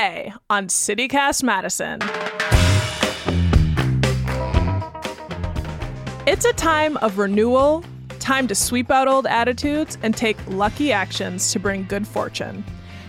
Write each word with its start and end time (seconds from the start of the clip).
today 0.00 0.32
on 0.48 0.66
CityCast 0.68 1.42
Madison. 1.42 1.98
It's 6.26 6.46
a 6.46 6.54
time 6.54 6.96
of 6.98 7.18
renewal, 7.18 7.84
time 8.18 8.48
to 8.48 8.54
sweep 8.54 8.90
out 8.90 9.08
old 9.08 9.26
attitudes 9.26 9.98
and 10.02 10.16
take 10.16 10.38
lucky 10.48 10.90
actions 10.90 11.52
to 11.52 11.58
bring 11.58 11.84
good 11.84 12.06
fortune. 12.06 12.64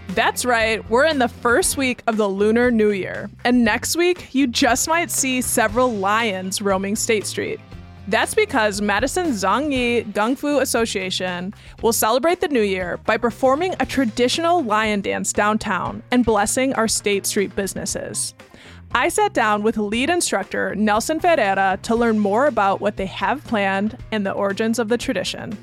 That's 0.09 0.43
right, 0.43 0.88
we're 0.89 1.05
in 1.05 1.20
the 1.20 1.30
first 1.30 1.77
week 1.77 2.04
of 2.07 2.17
the 2.17 2.27
Lunar 2.27 2.71
New 2.71 2.91
Year, 2.91 3.30
and 3.45 3.63
next 3.63 3.95
week 3.95 4.35
you 4.35 4.45
just 4.45 4.89
might 4.89 5.09
see 5.09 5.41
several 5.41 5.94
lions 5.94 6.62
roaming 6.62 6.98
State 6.98 7.26
Street. 7.26 7.62
That's 8.07 8.33
because 8.33 8.81
Madison 8.81 9.27
Zhong 9.27 9.71
Yi 9.71 10.04
Kung 10.13 10.36
Fu 10.36 10.59
Association 10.59 11.54
will 11.81 11.93
celebrate 11.93 12.41
the 12.41 12.47
new 12.47 12.61
year 12.61 12.97
by 13.05 13.17
performing 13.17 13.75
a 13.79 13.85
traditional 13.85 14.63
lion 14.63 15.02
dance 15.02 15.31
downtown 15.31 16.02
and 16.12 16.26
blessing 16.26 16.73
our 16.73 16.88
State 16.88 17.26
Street 17.26 17.55
businesses. 17.55 18.34
I 18.93 19.07
sat 19.07 19.34
down 19.34 19.63
with 19.63 19.77
lead 19.77 20.09
instructor 20.09 20.76
Nelson 20.76 21.20
Ferreira 21.20 21.79
to 21.84 21.95
learn 21.95 22.20
more 22.20 22.48
about 22.48 22.81
what 22.81 22.98
they 22.98 23.05
have 23.05 23.43
planned 23.45 23.98
and 24.12 24.26
the 24.26 24.34
origins 24.34 24.79
of 24.79 24.90
the 24.90 24.98
tradition. 24.98 25.57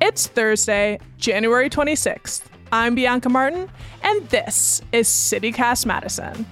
It's 0.00 0.26
Thursday, 0.26 1.00
January 1.16 1.70
26th. 1.70 2.42
I'm 2.70 2.94
Bianca 2.94 3.28
Martin, 3.28 3.68
and 4.02 4.28
this 4.28 4.82
is 4.92 5.08
CityCast 5.08 5.86
Madison. 5.86 6.46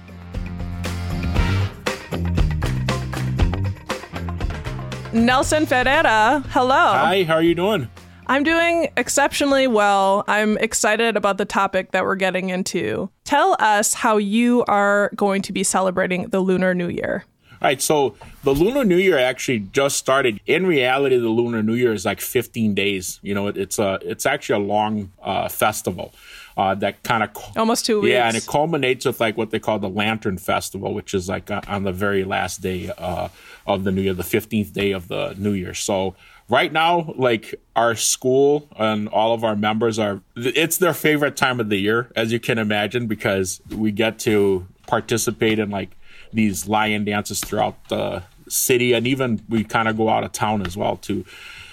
Nelson 5.13 5.65
Ferreira, 5.65 6.41
hello. 6.51 6.93
Hi, 6.93 7.23
how 7.23 7.33
are 7.33 7.43
you 7.43 7.53
doing? 7.53 7.89
I'm 8.27 8.43
doing 8.43 8.89
exceptionally 8.95 9.67
well. 9.67 10.23
I'm 10.25 10.57
excited 10.59 11.17
about 11.17 11.37
the 11.37 11.43
topic 11.43 11.91
that 11.91 12.05
we're 12.05 12.15
getting 12.15 12.49
into. 12.49 13.09
Tell 13.25 13.57
us 13.59 13.93
how 13.93 14.15
you 14.15 14.63
are 14.69 15.11
going 15.17 15.41
to 15.41 15.51
be 15.51 15.65
celebrating 15.65 16.29
the 16.29 16.39
Lunar 16.39 16.73
New 16.73 16.87
Year. 16.87 17.25
All 17.61 17.67
right, 17.67 17.81
so 17.81 18.15
the 18.43 18.53
Lunar 18.53 18.85
New 18.85 18.97
Year 18.97 19.17
actually 19.17 19.59
just 19.59 19.97
started. 19.97 20.39
In 20.45 20.65
reality, 20.65 21.17
the 21.17 21.27
Lunar 21.27 21.61
New 21.61 21.75
Year 21.75 21.91
is 21.91 22.05
like 22.05 22.21
15 22.21 22.73
days. 22.73 23.19
You 23.21 23.35
know, 23.35 23.47
it, 23.47 23.57
it's 23.57 23.79
a 23.79 23.99
it's 24.03 24.25
actually 24.25 24.63
a 24.63 24.65
long 24.65 25.11
uh, 25.21 25.49
festival 25.49 26.13
uh, 26.57 26.75
that 26.75 27.03
kind 27.03 27.23
of 27.23 27.29
almost 27.55 27.85
two 27.85 28.01
weeks. 28.01 28.11
Yeah, 28.11 28.27
and 28.27 28.35
it 28.35 28.45
culminates 28.45 29.05
with 29.05 29.19
like 29.19 29.37
what 29.37 29.51
they 29.51 29.59
call 29.59 29.79
the 29.79 29.89
Lantern 29.89 30.37
Festival, 30.37 30.93
which 30.93 31.13
is 31.13 31.29
like 31.29 31.49
uh, 31.49 31.61
on 31.67 31.83
the 31.83 31.91
very 31.91 32.23
last 32.23 32.61
day 32.61 32.91
uh, 32.97 33.29
of 33.65 33.83
the 33.83 33.91
New 33.91 34.01
Year, 34.01 34.13
the 34.13 34.23
15th 34.23 34.73
day 34.73 34.91
of 34.91 35.07
the 35.07 35.35
New 35.37 35.53
Year. 35.53 35.73
So 35.73 36.15
right 36.49 36.71
now, 36.71 37.13
like 37.17 37.55
our 37.75 37.95
school 37.95 38.67
and 38.75 39.07
all 39.09 39.33
of 39.33 39.43
our 39.43 39.55
members 39.55 39.97
are, 39.97 40.21
it's 40.35 40.77
their 40.77 40.93
favorite 40.93 41.37
time 41.37 41.59
of 41.59 41.69
the 41.69 41.77
year, 41.77 42.11
as 42.15 42.31
you 42.31 42.39
can 42.39 42.57
imagine, 42.57 43.07
because 43.07 43.61
we 43.69 43.91
get 43.91 44.19
to 44.19 44.67
participate 44.85 45.57
in 45.57 45.69
like 45.69 45.95
these 46.33 46.67
lion 46.67 47.05
dances 47.05 47.39
throughout 47.39 47.89
the 47.89 48.21
city, 48.49 48.93
and 48.93 49.07
even 49.07 49.41
we 49.49 49.63
kind 49.63 49.87
of 49.87 49.97
go 49.97 50.09
out 50.09 50.23
of 50.23 50.31
town 50.31 50.65
as 50.65 50.75
well 50.75 50.97
too. 50.97 51.25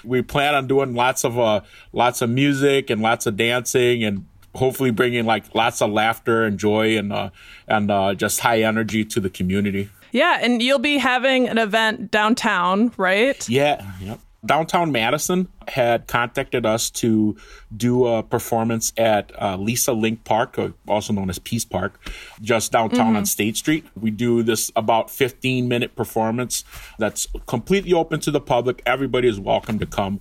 We 0.04 0.22
plan 0.22 0.54
on 0.54 0.68
doing 0.68 0.94
lots 0.94 1.24
of 1.24 1.38
uh, 1.38 1.62
lots 1.92 2.22
of 2.22 2.30
music 2.30 2.88
and 2.88 3.02
lots 3.02 3.26
of 3.26 3.36
dancing 3.36 4.04
and 4.04 4.26
hopefully 4.54 4.90
bringing 4.90 5.24
like 5.24 5.54
lots 5.54 5.82
of 5.82 5.90
laughter 5.90 6.44
and 6.44 6.58
joy 6.58 6.96
and 6.96 7.12
uh, 7.12 7.30
and 7.66 7.90
uh, 7.90 8.14
just 8.14 8.40
high 8.40 8.62
energy 8.62 9.04
to 9.04 9.20
the 9.20 9.30
community. 9.30 9.90
Yeah, 10.12 10.38
and 10.40 10.62
you'll 10.62 10.78
be 10.78 10.98
having 10.98 11.48
an 11.48 11.58
event 11.58 12.10
downtown, 12.10 12.92
right? 12.96 13.46
Yeah, 13.48 13.84
yep. 14.00 14.20
Downtown 14.46 14.92
Madison 14.92 15.48
had 15.66 16.06
contacted 16.06 16.64
us 16.64 16.90
to 16.90 17.36
do 17.76 18.06
a 18.06 18.22
performance 18.22 18.92
at 18.96 19.32
uh, 19.40 19.56
Lisa 19.56 19.92
Link 19.92 20.22
Park, 20.22 20.56
also 20.86 21.12
known 21.12 21.28
as 21.28 21.40
Peace 21.40 21.64
Park, 21.64 21.98
just 22.40 22.70
downtown 22.70 23.08
mm-hmm. 23.08 23.16
on 23.16 23.26
State 23.26 23.56
Street. 23.56 23.84
We 24.00 24.12
do 24.12 24.44
this 24.44 24.70
about 24.76 25.10
15 25.10 25.66
minute 25.66 25.96
performance 25.96 26.64
that's 26.98 27.26
completely 27.46 27.92
open 27.92 28.20
to 28.20 28.30
the 28.30 28.40
public. 28.40 28.80
Everybody 28.86 29.26
is 29.26 29.40
welcome 29.40 29.80
to 29.80 29.86
come. 29.86 30.20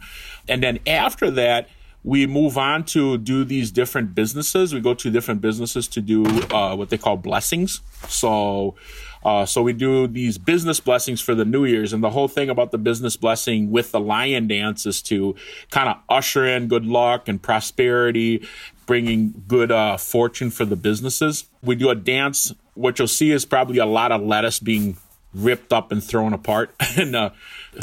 And 0.50 0.63
then 0.63 0.80
after 0.88 1.30
that, 1.31 1.69
we 2.07 2.25
move 2.25 2.57
on 2.57 2.85
to 2.85 3.18
do 3.18 3.44
these 3.44 3.69
different 3.69 4.16
businesses. 4.16 4.73
We 4.73 4.79
go 4.79 4.94
to 4.94 5.12
different 5.12 5.41
businesses 5.41 5.90
to 5.90 6.00
do 6.00 6.25
uh, 6.56 6.73
what 6.73 6.90
they 6.90 6.97
call 6.97 7.18
blessings. 7.18 7.81
So, 8.07 8.75
uh, 9.25 9.45
so 9.45 9.62
we 9.62 9.73
do 9.73 10.07
these 10.07 10.38
business 10.38 10.79
blessings 10.79 11.19
for 11.19 11.35
the 11.35 11.44
New 11.44 11.66
Year's, 11.66 11.91
and 11.91 12.01
the 12.01 12.12
whole 12.12 12.29
thing 12.29 12.50
about 12.50 12.72
the 12.72 12.78
business 12.78 13.18
blessing 13.18 13.72
with 13.72 13.91
the 13.91 14.00
lion 14.00 14.47
dance 14.47 14.85
is 14.85 15.01
to 15.01 15.35
kind 15.69 15.90
of 15.90 15.97
usher 16.07 16.45
in 16.45 16.69
good 16.69 16.85
luck 16.85 17.28
and 17.28 17.41
prosperity, 17.41 18.47
bringing 18.85 19.44
good 19.45 19.69
uh, 19.69 19.97
fortune 19.97 20.50
for 20.50 20.63
the 20.63 20.78
businesses. 20.78 21.44
We 21.62 21.75
do 21.75 21.89
a 21.89 21.95
dance. 21.95 22.53
What 22.75 23.00
you'll 23.00 23.09
see 23.09 23.31
is 23.31 23.44
probably 23.44 23.79
a 23.79 23.85
lot 23.85 24.13
of 24.13 24.22
lettuce 24.22 24.62
being 24.62 24.95
ripped 25.33 25.73
up 25.73 25.91
and 25.91 26.03
thrown 26.03 26.33
apart, 26.33 26.73
and 26.97 27.15
uh, 27.15 27.29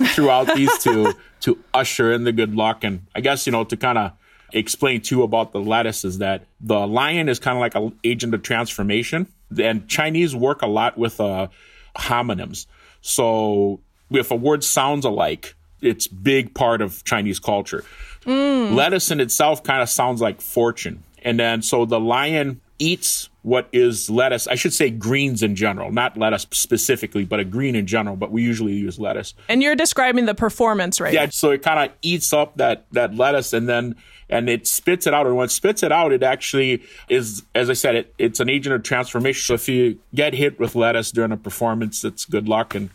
throughout 0.09 0.55
these 0.55 0.77
two 0.78 1.15
to 1.41 1.59
usher 1.72 2.12
in 2.12 2.25
the 2.25 2.32
good 2.32 2.55
luck. 2.55 2.84
And 2.84 3.06
I 3.15 3.21
guess, 3.21 3.47
you 3.47 3.53
know, 3.53 3.65
to 3.65 3.77
kind 3.77 3.99
of 3.99 4.12
explain 4.53 5.00
too 5.00 5.22
about 5.22 5.53
the 5.53 5.60
lettuce 5.60 6.05
is 6.05 6.19
that 6.19 6.47
the 6.60 6.87
lion 6.87 7.28
is 7.28 7.38
kind 7.38 7.56
of 7.56 7.60
like 7.60 7.75
an 7.75 7.99
agent 8.05 8.34
of 8.34 8.43
transformation. 8.43 9.27
And 9.60 9.88
Chinese 9.88 10.34
work 10.34 10.62
a 10.62 10.66
lot 10.66 10.97
with 10.97 11.21
uh, 11.21 11.49
homonyms. 11.97 12.66
So 13.00 13.81
if 14.11 14.31
a 14.31 14.37
word 14.37 14.65
sounds 14.65 15.05
alike, 15.05 15.55
it's 15.81 16.06
big 16.06 16.55
part 16.55 16.81
of 16.81 17.05
Chinese 17.05 17.38
culture. 17.38 17.84
Mm. 18.22 18.75
Lettuce 18.75 19.11
in 19.11 19.21
itself 19.21 19.62
kind 19.62 19.82
of 19.82 19.88
sounds 19.88 20.21
like 20.21 20.41
fortune. 20.41 21.03
And 21.22 21.38
then 21.38 21.62
so 21.62 21.84
the 21.84 22.00
lion 22.00 22.61
eats 22.78 23.28
what 23.44 23.69
is 23.72 24.09
lettuce. 24.09 24.49
I 24.49 24.55
should 24.55 24.72
say 24.72 24.88
greens 24.88 25.43
in 25.43 25.55
general, 25.55 25.93
not 25.93 26.16
lettuce 26.16 26.47
specifically, 26.50 27.27
but 27.27 27.41
a 27.41 27.44
green 27.44 27.77
in 27.77 27.87
general. 27.87 28.16
But 28.16 28.32
we 28.32 28.43
usually 28.43 28.72
use 28.72 28.99
lettuce. 28.99 29.34
And 29.50 29.62
you're 29.62 29.77
describing 29.77 30.25
the 30.25 30.34
performance, 30.34 30.99
right? 30.99 31.12
Yeah. 31.12 31.28
So 31.28 31.50
it 31.50 31.62
kind 31.62 31.91
of 31.91 31.94
eats 32.00 32.32
up 32.32 32.56
that 32.56 32.87
that 32.93 33.15
lettuce, 33.15 33.53
and 33.53 33.69
then 33.69 33.97
and 34.31 34.49
it 34.49 34.66
spits 34.66 35.06
it 35.06 35.12
out. 35.12 35.27
And 35.27 35.37
when 35.37 35.44
it 35.44 35.50
spits 35.50 35.82
it 35.82 35.93
out, 35.93 36.10
it 36.10 36.22
actually 36.22 36.82
is, 37.10 37.43
as 37.55 37.69
I 37.69 37.75
said, 37.75 37.94
it, 37.97 38.15
it's 38.19 38.41
an 38.41 38.49
agent 38.49 38.75
of 38.75 38.82
transformation. 38.82 39.43
So 39.43 39.55
if 39.55 39.69
you 39.69 39.99
get 40.15 40.32
hit 40.32 40.59
with 40.59 40.75
lettuce 40.75 41.11
during 41.11 41.31
a 41.31 41.37
performance, 41.37 42.03
it's 42.03 42.25
good 42.25 42.49
luck 42.49 42.75
and 42.75 42.88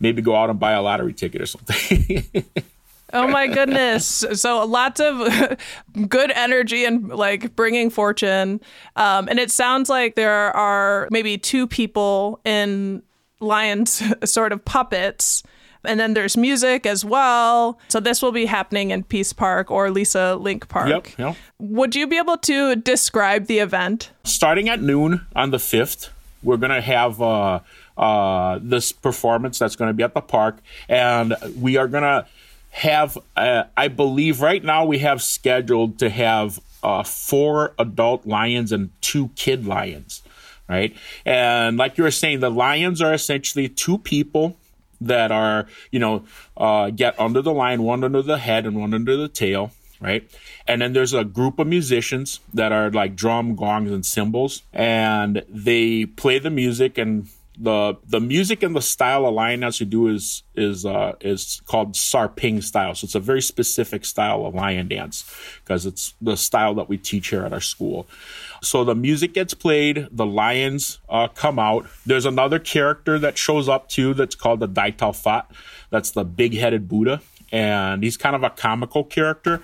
maybe 0.00 0.22
go 0.22 0.34
out 0.34 0.50
and 0.50 0.58
buy 0.58 0.72
a 0.72 0.82
lottery 0.82 1.12
ticket 1.12 1.40
or 1.40 1.46
something. 1.46 2.26
Oh 3.14 3.28
my 3.28 3.46
goodness. 3.46 4.24
So 4.34 4.66
lots 4.66 5.00
of 5.00 5.58
good 6.08 6.32
energy 6.32 6.84
and 6.84 7.08
like 7.08 7.54
bringing 7.54 7.88
fortune. 7.88 8.60
Um, 8.96 9.28
and 9.28 9.38
it 9.38 9.50
sounds 9.50 9.88
like 9.88 10.16
there 10.16 10.54
are 10.54 11.08
maybe 11.10 11.38
two 11.38 11.66
people 11.66 12.40
in 12.44 13.02
Lion's 13.40 14.02
sort 14.24 14.52
of 14.52 14.64
puppets. 14.64 15.42
And 15.84 16.00
then 16.00 16.14
there's 16.14 16.36
music 16.36 16.86
as 16.86 17.04
well. 17.04 17.78
So 17.88 18.00
this 18.00 18.22
will 18.22 18.32
be 18.32 18.46
happening 18.46 18.90
in 18.90 19.04
Peace 19.04 19.32
Park 19.32 19.70
or 19.70 19.90
Lisa 19.90 20.34
Link 20.36 20.68
Park. 20.68 20.88
Yep, 20.88 21.18
yep. 21.18 21.36
Would 21.58 21.94
you 21.94 22.06
be 22.06 22.16
able 22.16 22.38
to 22.38 22.74
describe 22.74 23.46
the 23.46 23.58
event? 23.58 24.10
Starting 24.24 24.68
at 24.68 24.80
noon 24.80 25.26
on 25.36 25.50
the 25.50 25.58
5th, 25.58 26.08
we're 26.42 26.56
going 26.56 26.72
to 26.72 26.80
have 26.80 27.20
uh, 27.20 27.60
uh, 27.98 28.58
this 28.62 28.92
performance 28.92 29.58
that's 29.58 29.76
going 29.76 29.88
to 29.88 29.94
be 29.94 30.02
at 30.02 30.14
the 30.14 30.22
park. 30.22 30.58
And 30.88 31.36
we 31.60 31.76
are 31.76 31.86
going 31.86 32.02
to 32.02 32.26
have, 32.74 33.16
uh, 33.36 33.62
I 33.76 33.86
believe 33.86 34.40
right 34.40 34.62
now 34.62 34.84
we 34.84 34.98
have 34.98 35.22
scheduled 35.22 35.96
to 36.00 36.10
have 36.10 36.58
uh, 36.82 37.04
four 37.04 37.72
adult 37.78 38.26
lions 38.26 38.72
and 38.72 38.90
two 39.00 39.28
kid 39.36 39.64
lions, 39.64 40.22
right? 40.68 40.94
And 41.24 41.76
like 41.76 41.96
you 41.96 42.02
were 42.02 42.10
saying, 42.10 42.40
the 42.40 42.50
lions 42.50 43.00
are 43.00 43.14
essentially 43.14 43.68
two 43.68 43.98
people 43.98 44.56
that 45.00 45.30
are, 45.30 45.68
you 45.92 46.00
know, 46.00 46.24
uh, 46.56 46.90
get 46.90 47.18
under 47.18 47.42
the 47.42 47.54
lion, 47.54 47.84
one 47.84 48.02
under 48.02 48.22
the 48.22 48.38
head 48.38 48.66
and 48.66 48.76
one 48.76 48.92
under 48.92 49.16
the 49.16 49.28
tail, 49.28 49.70
right? 50.00 50.28
And 50.66 50.82
then 50.82 50.94
there's 50.94 51.14
a 51.14 51.22
group 51.24 51.60
of 51.60 51.68
musicians 51.68 52.40
that 52.52 52.72
are 52.72 52.90
like 52.90 53.14
drum, 53.14 53.54
gongs, 53.54 53.92
and 53.92 54.04
cymbals, 54.04 54.62
and 54.72 55.44
they 55.48 56.06
play 56.06 56.40
the 56.40 56.50
music 56.50 56.98
and 56.98 57.28
the 57.58 57.96
the 58.06 58.20
music 58.20 58.62
and 58.62 58.74
the 58.74 58.82
style 58.82 59.26
of 59.26 59.34
lion 59.34 59.60
dance 59.60 59.78
we 59.78 59.86
do 59.86 60.08
is 60.08 60.42
is 60.54 60.84
uh, 60.84 61.12
is 61.20 61.62
called 61.66 61.92
Sarping 61.94 62.62
style. 62.62 62.94
So 62.94 63.04
it's 63.04 63.14
a 63.14 63.20
very 63.20 63.42
specific 63.42 64.04
style 64.04 64.44
of 64.44 64.54
lion 64.54 64.88
dance 64.88 65.24
because 65.62 65.86
it's 65.86 66.14
the 66.20 66.36
style 66.36 66.74
that 66.74 66.88
we 66.88 66.98
teach 66.98 67.28
here 67.28 67.44
at 67.44 67.52
our 67.52 67.60
school. 67.60 68.06
So 68.62 68.84
the 68.84 68.94
music 68.94 69.34
gets 69.34 69.54
played, 69.54 70.08
the 70.10 70.26
lions 70.26 70.98
uh, 71.08 71.28
come 71.28 71.58
out. 71.58 71.86
There's 72.04 72.26
another 72.26 72.58
character 72.58 73.18
that 73.18 73.38
shows 73.38 73.68
up 73.68 73.88
too 73.88 74.14
that's 74.14 74.34
called 74.34 74.60
the 74.60 74.68
Dai 74.68 74.90
Tao 74.90 75.12
Fat. 75.12 75.50
That's 75.90 76.10
the 76.10 76.24
big 76.24 76.54
headed 76.54 76.88
Buddha, 76.88 77.20
and 77.52 78.02
he's 78.02 78.16
kind 78.16 78.34
of 78.34 78.42
a 78.42 78.50
comical 78.50 79.04
character. 79.04 79.62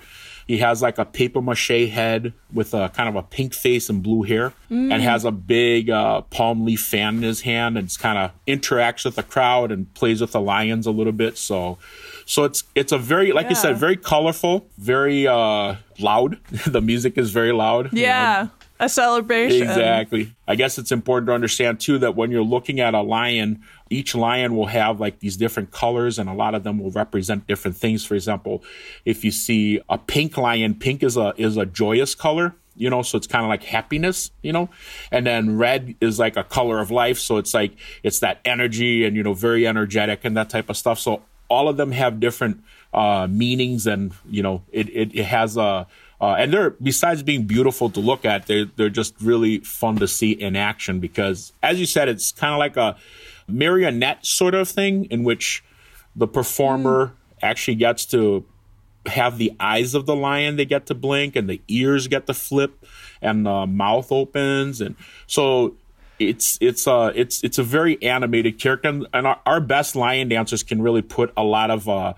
He 0.51 0.57
has 0.57 0.81
like 0.81 0.97
a 0.97 1.05
paper 1.05 1.41
mache 1.41 1.87
head 1.89 2.33
with 2.51 2.73
a 2.73 2.89
kind 2.89 3.07
of 3.07 3.15
a 3.15 3.23
pink 3.23 3.53
face 3.53 3.89
and 3.89 4.03
blue 4.03 4.23
hair, 4.23 4.51
mm. 4.69 4.91
and 4.91 5.01
has 5.01 5.23
a 5.23 5.31
big 5.31 5.89
uh, 5.89 6.23
palm 6.23 6.65
leaf 6.65 6.81
fan 6.81 7.15
in 7.15 7.21
his 7.21 7.39
hand, 7.39 7.77
and 7.77 7.89
kind 7.97 8.17
of 8.17 8.31
interacts 8.45 9.05
with 9.05 9.15
the 9.15 9.23
crowd 9.23 9.71
and 9.71 9.93
plays 9.93 10.19
with 10.19 10.33
the 10.33 10.41
lions 10.41 10.85
a 10.85 10.91
little 10.91 11.13
bit. 11.13 11.37
So, 11.37 11.77
so 12.25 12.43
it's 12.43 12.65
it's 12.75 12.91
a 12.91 12.97
very 12.97 13.31
like 13.31 13.45
yeah. 13.45 13.51
you 13.51 13.55
said, 13.55 13.77
very 13.77 13.95
colorful, 13.95 14.67
very 14.77 15.25
uh, 15.25 15.77
loud. 15.99 16.37
the 16.67 16.81
music 16.81 17.17
is 17.17 17.31
very 17.31 17.53
loud. 17.53 17.93
Yeah. 17.93 18.41
You 18.41 18.43
know? 18.43 18.51
A 18.81 18.89
celebration. 18.89 19.61
Exactly. 19.61 20.33
I 20.47 20.55
guess 20.55 20.77
it's 20.77 20.91
important 20.91 21.27
to 21.27 21.33
understand 21.33 21.79
too 21.79 21.99
that 21.99 22.15
when 22.15 22.31
you're 22.31 22.43
looking 22.43 22.79
at 22.79 22.95
a 22.95 23.01
lion, 23.01 23.61
each 23.89 24.15
lion 24.15 24.55
will 24.55 24.65
have 24.65 24.99
like 24.99 25.19
these 25.19 25.37
different 25.37 25.71
colors 25.71 26.17
and 26.17 26.27
a 26.27 26.33
lot 26.33 26.55
of 26.55 26.63
them 26.63 26.79
will 26.79 26.89
represent 26.89 27.45
different 27.45 27.77
things. 27.77 28.03
For 28.03 28.15
example, 28.15 28.63
if 29.05 29.23
you 29.23 29.29
see 29.31 29.79
a 29.87 29.99
pink 29.99 30.35
lion, 30.35 30.75
pink 30.75 31.03
is 31.03 31.15
a 31.15 31.33
is 31.37 31.55
a 31.55 31.65
joyous 31.65 32.15
color 32.15 32.55
you 32.77 32.89
know 32.89 33.01
so 33.01 33.17
it's 33.17 33.27
kind 33.27 33.43
of 33.43 33.49
like 33.49 33.63
happiness 33.63 34.31
you 34.41 34.53
know 34.53 34.69
and 35.11 35.27
then 35.27 35.57
red 35.57 35.93
is 35.99 36.17
like 36.17 36.37
a 36.37 36.43
color 36.43 36.79
of 36.79 36.89
life 36.89 37.19
so 37.19 37.35
it's 37.35 37.53
like 37.53 37.73
it's 38.01 38.19
that 38.19 38.39
energy 38.45 39.03
and 39.03 39.17
you 39.17 39.21
know 39.21 39.33
very 39.33 39.67
energetic 39.67 40.23
and 40.23 40.37
that 40.37 40.49
type 40.49 40.69
of 40.69 40.77
stuff 40.77 40.97
so 40.97 41.21
all 41.49 41.67
of 41.67 41.75
them 41.75 41.91
have 41.91 42.21
different 42.21 42.63
uh, 42.93 43.27
meanings 43.29 43.85
and 43.85 44.13
you 44.29 44.41
know 44.41 44.63
it, 44.71 44.87
it, 44.89 45.13
it 45.13 45.25
has 45.25 45.57
a 45.57 45.85
uh, 46.21 46.35
and 46.37 46.53
they're 46.53 46.69
besides 46.69 47.23
being 47.23 47.45
beautiful 47.45 47.89
to 47.89 47.99
look 47.99 48.23
at 48.23 48.45
they're, 48.45 48.65
they're 48.75 48.89
just 48.89 49.15
really 49.19 49.59
fun 49.59 49.97
to 49.97 50.07
see 50.07 50.31
in 50.31 50.55
action 50.55 50.99
because 50.99 51.51
as 51.63 51.79
you 51.79 51.85
said 51.85 52.07
it's 52.07 52.31
kind 52.31 52.53
of 52.53 52.59
like 52.59 52.77
a 52.77 52.95
marionette 53.47 54.25
sort 54.25 54.53
of 54.53 54.69
thing 54.69 55.05
in 55.05 55.23
which 55.23 55.63
the 56.15 56.27
performer 56.27 57.07
mm. 57.07 57.11
actually 57.41 57.75
gets 57.75 58.05
to 58.05 58.45
have 59.07 59.39
the 59.39 59.51
eyes 59.59 59.95
of 59.95 60.05
the 60.05 60.15
lion 60.15 60.57
they 60.57 60.65
get 60.65 60.85
to 60.85 60.93
blink 60.93 61.35
and 61.35 61.49
the 61.49 61.59
ears 61.67 62.07
get 62.07 62.27
to 62.27 62.33
flip 62.33 62.85
and 63.21 63.45
the 63.47 63.65
mouth 63.65 64.11
opens 64.11 64.79
and 64.79 64.95
so 65.25 65.75
it's 66.19 66.59
it's 66.61 66.87
uh 66.87 67.11
it's 67.15 67.43
it's 67.43 67.57
a 67.57 67.63
very 67.63 68.01
animated 68.03 68.59
character 68.59 68.87
and, 68.87 69.07
and 69.11 69.25
our, 69.25 69.39
our, 69.47 69.59
best 69.59 69.95
lion 69.95 70.29
dancers 70.29 70.61
can 70.61 70.79
really 70.83 71.01
put 71.01 71.33
a 71.35 71.43
lot 71.43 71.71
of 71.71 71.89
uh 71.89 72.13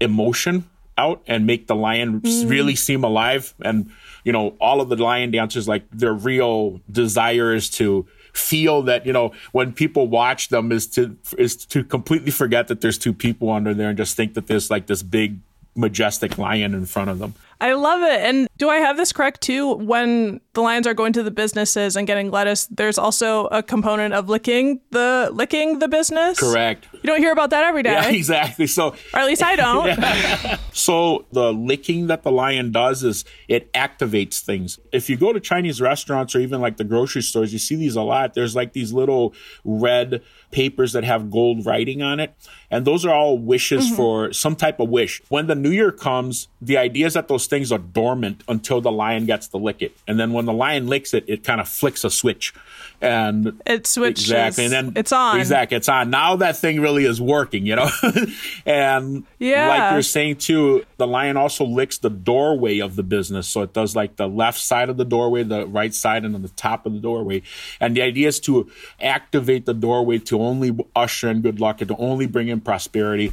emotion 0.00 0.68
out 0.96 1.22
and 1.26 1.46
make 1.46 1.66
the 1.66 1.74
lion 1.74 2.20
mm. 2.20 2.48
really 2.48 2.76
seem 2.76 3.02
alive 3.02 3.54
and 3.62 3.90
you 4.24 4.32
know 4.32 4.54
all 4.60 4.80
of 4.80 4.88
the 4.88 4.96
lion 4.96 5.30
dancers 5.30 5.66
like 5.66 5.84
their 5.90 6.12
real 6.12 6.80
desire 6.90 7.52
is 7.52 7.68
to 7.68 8.06
feel 8.32 8.82
that 8.82 9.06
you 9.06 9.12
know 9.12 9.32
when 9.52 9.72
people 9.72 10.06
watch 10.06 10.48
them 10.48 10.70
is 10.70 10.86
to 10.86 11.16
is 11.38 11.56
to 11.56 11.82
completely 11.82 12.30
forget 12.30 12.68
that 12.68 12.80
there's 12.80 12.98
two 12.98 13.12
people 13.12 13.50
under 13.50 13.74
there 13.74 13.88
and 13.88 13.96
just 13.96 14.16
think 14.16 14.34
that 14.34 14.46
there's 14.46 14.70
like 14.70 14.86
this 14.86 15.02
big 15.02 15.38
majestic 15.76 16.38
lion 16.38 16.74
in 16.74 16.86
front 16.86 17.10
of 17.10 17.18
them. 17.18 17.34
I 17.60 17.72
love 17.74 18.02
it. 18.02 18.20
And 18.20 18.48
do 18.56 18.68
I 18.68 18.76
have 18.76 18.96
this 18.96 19.12
correct 19.12 19.40
too? 19.40 19.74
When 19.74 20.40
the 20.54 20.62
lions 20.62 20.86
are 20.86 20.94
going 20.94 21.12
to 21.12 21.22
the 21.22 21.30
businesses 21.30 21.96
and 21.96 22.06
getting 22.06 22.30
lettuce, 22.30 22.66
there's 22.66 22.98
also 22.98 23.46
a 23.46 23.62
component 23.62 24.14
of 24.14 24.28
licking 24.28 24.80
the 24.90 25.28
licking 25.32 25.80
the 25.80 25.88
business. 25.88 26.38
Correct. 26.38 26.86
You 26.92 27.02
don't 27.02 27.18
hear 27.18 27.32
about 27.32 27.50
that 27.50 27.64
every 27.64 27.82
day. 27.82 27.92
Yeah, 27.92 28.08
exactly. 28.10 28.66
So, 28.66 28.94
or 29.12 29.20
at 29.20 29.26
least 29.26 29.42
I 29.42 29.56
don't. 29.56 29.86
yeah. 29.98 30.58
So 30.72 31.26
the 31.32 31.52
licking 31.52 32.06
that 32.06 32.22
the 32.22 32.32
lion 32.32 32.72
does 32.72 33.02
is 33.04 33.24
it 33.48 33.72
activates 33.72 34.40
things. 34.40 34.78
If 34.92 35.10
you 35.10 35.16
go 35.16 35.32
to 35.32 35.40
Chinese 35.40 35.80
restaurants 35.80 36.34
or 36.34 36.40
even 36.40 36.60
like 36.60 36.76
the 36.76 36.84
grocery 36.84 37.22
stores, 37.22 37.52
you 37.52 37.58
see 37.58 37.76
these 37.76 37.96
a 37.96 38.02
lot. 38.02 38.34
There's 38.34 38.56
like 38.56 38.72
these 38.72 38.92
little 38.92 39.34
red 39.64 40.22
papers 40.50 40.92
that 40.92 41.04
have 41.04 41.30
gold 41.30 41.66
writing 41.66 42.00
on 42.00 42.20
it. 42.20 42.32
And 42.70 42.86
those 42.86 43.04
are 43.04 43.12
all 43.14 43.38
wishes 43.38 43.86
mm-hmm. 43.86 43.96
for 43.96 44.32
some 44.32 44.56
type 44.56 44.80
of 44.80 44.88
wish. 44.88 45.20
When 45.28 45.46
the 45.46 45.54
new 45.54 45.70
year 45.70 45.92
comes, 45.92 46.48
the 46.60 46.78
idea 46.78 47.06
is 47.06 47.14
that 47.14 47.28
those 47.28 47.46
things 47.46 47.70
are 47.70 47.78
dormant 47.78 48.42
until 48.48 48.80
the 48.80 48.92
lion 48.92 49.26
gets 49.26 49.48
to 49.48 49.58
lick 49.58 49.82
it. 49.82 49.96
And 50.08 50.18
then 50.18 50.32
when 50.32 50.43
the 50.46 50.52
lion 50.52 50.86
licks 50.86 51.14
it, 51.14 51.24
it 51.26 51.44
kind 51.44 51.60
of 51.60 51.68
flicks 51.68 52.04
a 52.04 52.10
switch. 52.10 52.54
And 53.00 53.60
it 53.66 53.86
switches. 53.86 54.24
Exactly. 54.24 54.64
And 54.64 54.72
then 54.72 54.92
it's 54.96 55.12
on. 55.12 55.38
Exactly. 55.38 55.76
It's 55.76 55.88
on. 55.88 56.10
Now 56.10 56.36
that 56.36 56.56
thing 56.56 56.80
really 56.80 57.04
is 57.04 57.20
working, 57.20 57.66
you 57.66 57.76
know? 57.76 57.90
and 58.66 59.24
yeah. 59.38 59.68
like 59.68 59.92
you're 59.92 60.02
saying 60.02 60.36
too, 60.36 60.86
the 60.96 61.06
lion 61.06 61.36
also 61.36 61.66
licks 61.66 61.98
the 61.98 62.08
doorway 62.08 62.78
of 62.78 62.96
the 62.96 63.02
business. 63.02 63.46
So 63.46 63.62
it 63.62 63.74
does 63.74 63.94
like 63.94 64.16
the 64.16 64.28
left 64.28 64.58
side 64.58 64.88
of 64.88 64.96
the 64.96 65.04
doorway, 65.04 65.42
the 65.42 65.66
right 65.66 65.94
side, 65.94 66.24
and 66.24 66.34
then 66.34 66.42
the 66.42 66.48
top 66.48 66.86
of 66.86 66.94
the 66.94 67.00
doorway. 67.00 67.42
And 67.80 67.96
the 67.96 68.02
idea 68.02 68.28
is 68.28 68.40
to 68.40 68.70
activate 69.00 69.66
the 69.66 69.74
doorway 69.74 70.18
to 70.20 70.40
only 70.40 70.76
usher 70.96 71.28
in 71.28 71.42
good 71.42 71.60
luck 71.60 71.80
and 71.80 71.88
to 71.88 71.96
only 71.96 72.26
bring 72.26 72.48
in 72.48 72.60
prosperity. 72.60 73.32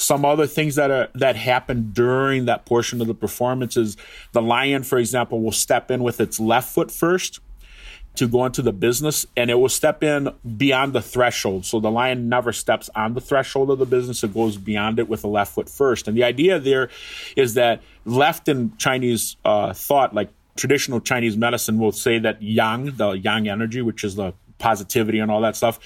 Some 0.00 0.24
other 0.24 0.46
things 0.46 0.76
that 0.76 0.92
are 0.92 1.08
that 1.16 1.34
happen 1.34 1.90
during 1.92 2.44
that 2.44 2.66
portion 2.66 3.00
of 3.00 3.08
the 3.08 3.14
performance 3.14 3.76
is 3.76 3.96
the 4.30 4.40
lion, 4.40 4.84
for 4.84 4.96
example, 4.96 5.42
will 5.42 5.50
step 5.50 5.90
in 5.90 6.04
with 6.04 6.20
its 6.20 6.38
left 6.38 6.72
foot 6.72 6.92
first 6.92 7.40
to 8.14 8.28
go 8.28 8.46
into 8.46 8.62
the 8.62 8.72
business 8.72 9.26
and 9.36 9.50
it 9.50 9.54
will 9.54 9.68
step 9.68 10.04
in 10.04 10.28
beyond 10.56 10.92
the 10.92 11.02
threshold. 11.02 11.66
So 11.66 11.80
the 11.80 11.90
lion 11.90 12.28
never 12.28 12.52
steps 12.52 12.88
on 12.94 13.14
the 13.14 13.20
threshold 13.20 13.70
of 13.70 13.80
the 13.80 13.86
business. 13.86 14.22
It 14.22 14.32
goes 14.32 14.56
beyond 14.56 15.00
it 15.00 15.08
with 15.08 15.22
the 15.22 15.28
left 15.28 15.52
foot 15.52 15.68
first. 15.68 16.06
And 16.06 16.16
the 16.16 16.22
idea 16.22 16.60
there 16.60 16.90
is 17.36 17.54
that 17.54 17.82
left 18.04 18.46
in 18.46 18.76
Chinese 18.76 19.36
uh, 19.44 19.72
thought, 19.72 20.14
like 20.14 20.30
traditional 20.56 21.00
Chinese 21.00 21.36
medicine 21.36 21.76
will 21.76 21.90
say 21.90 22.20
that 22.20 22.40
yang, 22.40 22.96
the 22.96 23.12
yang 23.12 23.48
energy, 23.48 23.82
which 23.82 24.04
is 24.04 24.14
the 24.14 24.32
positivity 24.58 25.18
and 25.18 25.30
all 25.30 25.40
that 25.42 25.56
stuff 25.56 25.78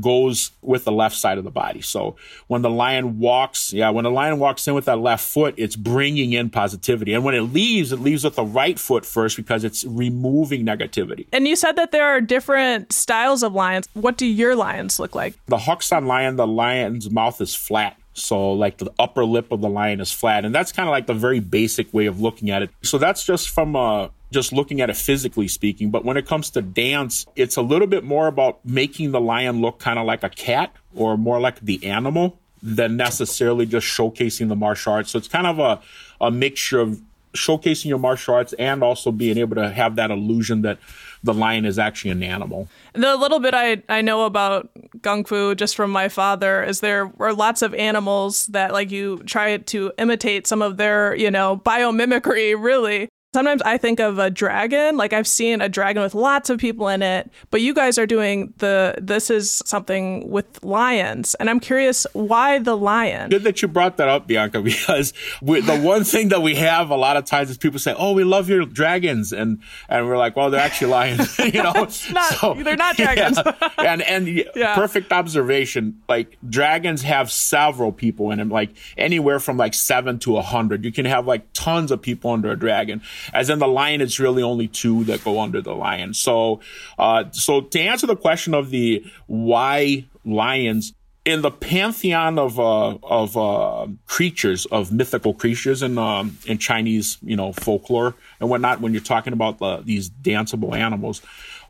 goes 0.00 0.50
with 0.62 0.84
the 0.84 0.92
left 0.92 1.16
side 1.16 1.38
of 1.38 1.44
the 1.44 1.50
body. 1.50 1.80
So 1.80 2.16
when 2.48 2.62
the 2.62 2.70
lion 2.70 3.18
walks, 3.18 3.72
yeah, 3.72 3.90
when 3.90 4.04
the 4.04 4.10
lion 4.10 4.38
walks 4.38 4.66
in 4.66 4.74
with 4.74 4.86
that 4.86 4.98
left 4.98 5.24
foot, 5.24 5.54
it's 5.56 5.76
bringing 5.76 6.32
in 6.32 6.50
positivity. 6.50 7.12
And 7.12 7.24
when 7.24 7.34
it 7.34 7.42
leaves, 7.42 7.92
it 7.92 8.00
leaves 8.00 8.24
with 8.24 8.34
the 8.34 8.44
right 8.44 8.78
foot 8.78 9.06
first 9.06 9.36
because 9.36 9.64
it's 9.64 9.84
removing 9.84 10.66
negativity. 10.66 11.26
And 11.32 11.46
you 11.46 11.56
said 11.56 11.76
that 11.76 11.92
there 11.92 12.06
are 12.06 12.20
different 12.20 12.92
styles 12.92 13.42
of 13.42 13.54
lions. 13.54 13.88
What 13.94 14.16
do 14.16 14.26
your 14.26 14.56
lions 14.56 14.98
look 14.98 15.14
like? 15.14 15.38
The 15.46 15.58
Hok 15.58 15.82
San 15.82 16.06
lion, 16.06 16.36
the 16.36 16.46
lion's 16.46 17.10
mouth 17.10 17.40
is 17.40 17.54
flat. 17.54 17.96
So, 18.18 18.52
like 18.52 18.78
the 18.78 18.90
upper 18.98 19.24
lip 19.24 19.52
of 19.52 19.60
the 19.60 19.68
lion 19.68 20.00
is 20.00 20.10
flat. 20.10 20.44
And 20.44 20.54
that's 20.54 20.72
kind 20.72 20.88
of 20.88 20.92
like 20.92 21.06
the 21.06 21.14
very 21.14 21.38
basic 21.38 21.92
way 21.92 22.06
of 22.06 22.20
looking 22.20 22.50
at 22.50 22.62
it. 22.62 22.70
So, 22.82 22.96
that's 22.96 23.24
just 23.24 23.50
from 23.50 23.76
a 23.76 24.10
just 24.32 24.52
looking 24.52 24.80
at 24.80 24.90
it 24.90 24.96
physically 24.96 25.48
speaking. 25.48 25.90
But 25.90 26.04
when 26.04 26.16
it 26.16 26.26
comes 26.26 26.50
to 26.50 26.62
dance, 26.62 27.26
it's 27.36 27.56
a 27.56 27.62
little 27.62 27.86
bit 27.86 28.04
more 28.04 28.26
about 28.26 28.64
making 28.64 29.12
the 29.12 29.20
lion 29.20 29.60
look 29.60 29.78
kind 29.78 29.98
of 29.98 30.06
like 30.06 30.22
a 30.22 30.28
cat 30.30 30.74
or 30.94 31.16
more 31.16 31.40
like 31.40 31.60
the 31.60 31.84
animal 31.86 32.38
than 32.62 32.96
necessarily 32.96 33.66
just 33.66 33.86
showcasing 33.86 34.48
the 34.48 34.56
martial 34.56 34.94
arts. 34.94 35.10
So 35.10 35.18
it's 35.18 35.28
kind 35.28 35.46
of 35.46 35.58
a, 35.58 35.80
a 36.20 36.30
mixture 36.30 36.80
of 36.80 37.00
showcasing 37.34 37.84
your 37.84 37.98
martial 37.98 38.34
arts 38.34 38.52
and 38.54 38.82
also 38.82 39.12
being 39.12 39.38
able 39.38 39.56
to 39.56 39.68
have 39.70 39.96
that 39.96 40.10
illusion 40.10 40.62
that 40.62 40.78
the 41.22 41.34
lion 41.34 41.64
is 41.64 41.78
actually 41.78 42.10
an 42.10 42.22
animal. 42.22 42.68
The 42.94 43.16
little 43.16 43.40
bit 43.40 43.54
I, 43.54 43.82
I 43.88 44.00
know 44.00 44.24
about 44.24 44.70
Gung 45.06 45.26
Fu 45.26 45.54
just 45.54 45.76
from 45.76 45.92
my 45.92 46.08
father 46.08 46.64
is 46.64 46.80
there 46.80 47.12
are 47.20 47.32
lots 47.32 47.62
of 47.62 47.72
animals 47.74 48.46
that 48.48 48.72
like 48.72 48.90
you 48.90 49.18
try 49.18 49.56
to 49.56 49.92
imitate 49.98 50.48
some 50.48 50.62
of 50.62 50.78
their, 50.78 51.14
you 51.14 51.30
know, 51.30 51.58
biomimicry 51.64 52.60
really. 52.60 53.08
Sometimes 53.36 53.60
I 53.66 53.76
think 53.76 54.00
of 54.00 54.18
a 54.18 54.30
dragon, 54.30 54.96
like 54.96 55.12
I've 55.12 55.26
seen 55.26 55.60
a 55.60 55.68
dragon 55.68 56.02
with 56.02 56.14
lots 56.14 56.48
of 56.48 56.58
people 56.58 56.88
in 56.88 57.02
it, 57.02 57.30
but 57.50 57.60
you 57.60 57.74
guys 57.74 57.98
are 57.98 58.06
doing 58.06 58.54
the 58.56 58.94
this 58.96 59.28
is 59.28 59.62
something 59.66 60.30
with 60.30 60.64
lions. 60.64 61.34
And 61.34 61.50
I'm 61.50 61.60
curious 61.60 62.06
why 62.14 62.60
the 62.60 62.74
lion? 62.74 63.28
Good 63.28 63.42
that 63.42 63.60
you 63.60 63.68
brought 63.68 63.98
that 63.98 64.08
up, 64.08 64.26
Bianca, 64.26 64.62
because 64.62 65.12
we, 65.42 65.60
the 65.60 65.78
one 65.78 66.02
thing 66.02 66.30
that 66.30 66.40
we 66.40 66.54
have 66.54 66.88
a 66.88 66.96
lot 66.96 67.18
of 67.18 67.26
times 67.26 67.50
is 67.50 67.58
people 67.58 67.78
say, 67.78 67.94
"Oh, 67.98 68.14
we 68.14 68.24
love 68.24 68.48
your 68.48 68.64
dragons." 68.64 69.34
And 69.34 69.60
and 69.90 70.06
we're 70.06 70.16
like, 70.16 70.34
"Well, 70.34 70.48
they're 70.48 70.58
actually 70.58 70.92
lions." 70.92 71.38
you 71.52 71.62
know. 71.62 71.74
not, 72.12 72.32
so, 72.32 72.54
they're 72.54 72.74
not 72.74 72.96
dragons. 72.96 73.36
Yeah. 73.36 73.52
and 73.80 74.00
and 74.00 74.46
yeah. 74.54 74.74
perfect 74.74 75.12
observation. 75.12 76.00
Like 76.08 76.38
dragons 76.48 77.02
have 77.02 77.30
several 77.30 77.92
people 77.92 78.30
in 78.30 78.38
them, 78.38 78.48
like 78.48 78.70
anywhere 78.96 79.40
from 79.40 79.58
like 79.58 79.74
7 79.74 80.20
to 80.20 80.30
a 80.30 80.34
100. 80.36 80.86
You 80.86 80.92
can 80.92 81.04
have 81.04 81.26
like 81.26 81.52
tons 81.52 81.90
of 81.90 82.00
people 82.00 82.30
under 82.30 82.50
a 82.50 82.58
dragon. 82.58 83.02
As 83.32 83.50
in 83.50 83.58
the 83.58 83.68
lion, 83.68 84.00
it's 84.00 84.18
really 84.18 84.42
only 84.42 84.68
two 84.68 85.04
that 85.04 85.24
go 85.24 85.40
under 85.40 85.60
the 85.60 85.74
lion. 85.74 86.14
So, 86.14 86.60
uh, 86.98 87.24
so 87.32 87.60
to 87.60 87.80
answer 87.80 88.06
the 88.06 88.16
question 88.16 88.54
of 88.54 88.70
the 88.70 89.04
why 89.26 90.06
lions, 90.24 90.92
in 91.24 91.42
the 91.42 91.50
pantheon 91.50 92.38
of 92.38 92.58
uh, 92.60 92.96
of 93.02 93.36
uh, 93.36 93.88
creatures, 94.06 94.64
of 94.66 94.92
mythical 94.92 95.34
creatures 95.34 95.82
in 95.82 95.98
um, 95.98 96.38
in 96.46 96.56
Chinese, 96.58 97.18
you 97.20 97.36
know, 97.36 97.52
folklore 97.52 98.14
and 98.40 98.48
whatnot, 98.48 98.80
when 98.80 98.92
you're 98.92 99.02
talking 99.02 99.32
about 99.32 99.58
the, 99.58 99.78
these 99.78 100.08
danceable 100.08 100.76
animals, 100.76 101.20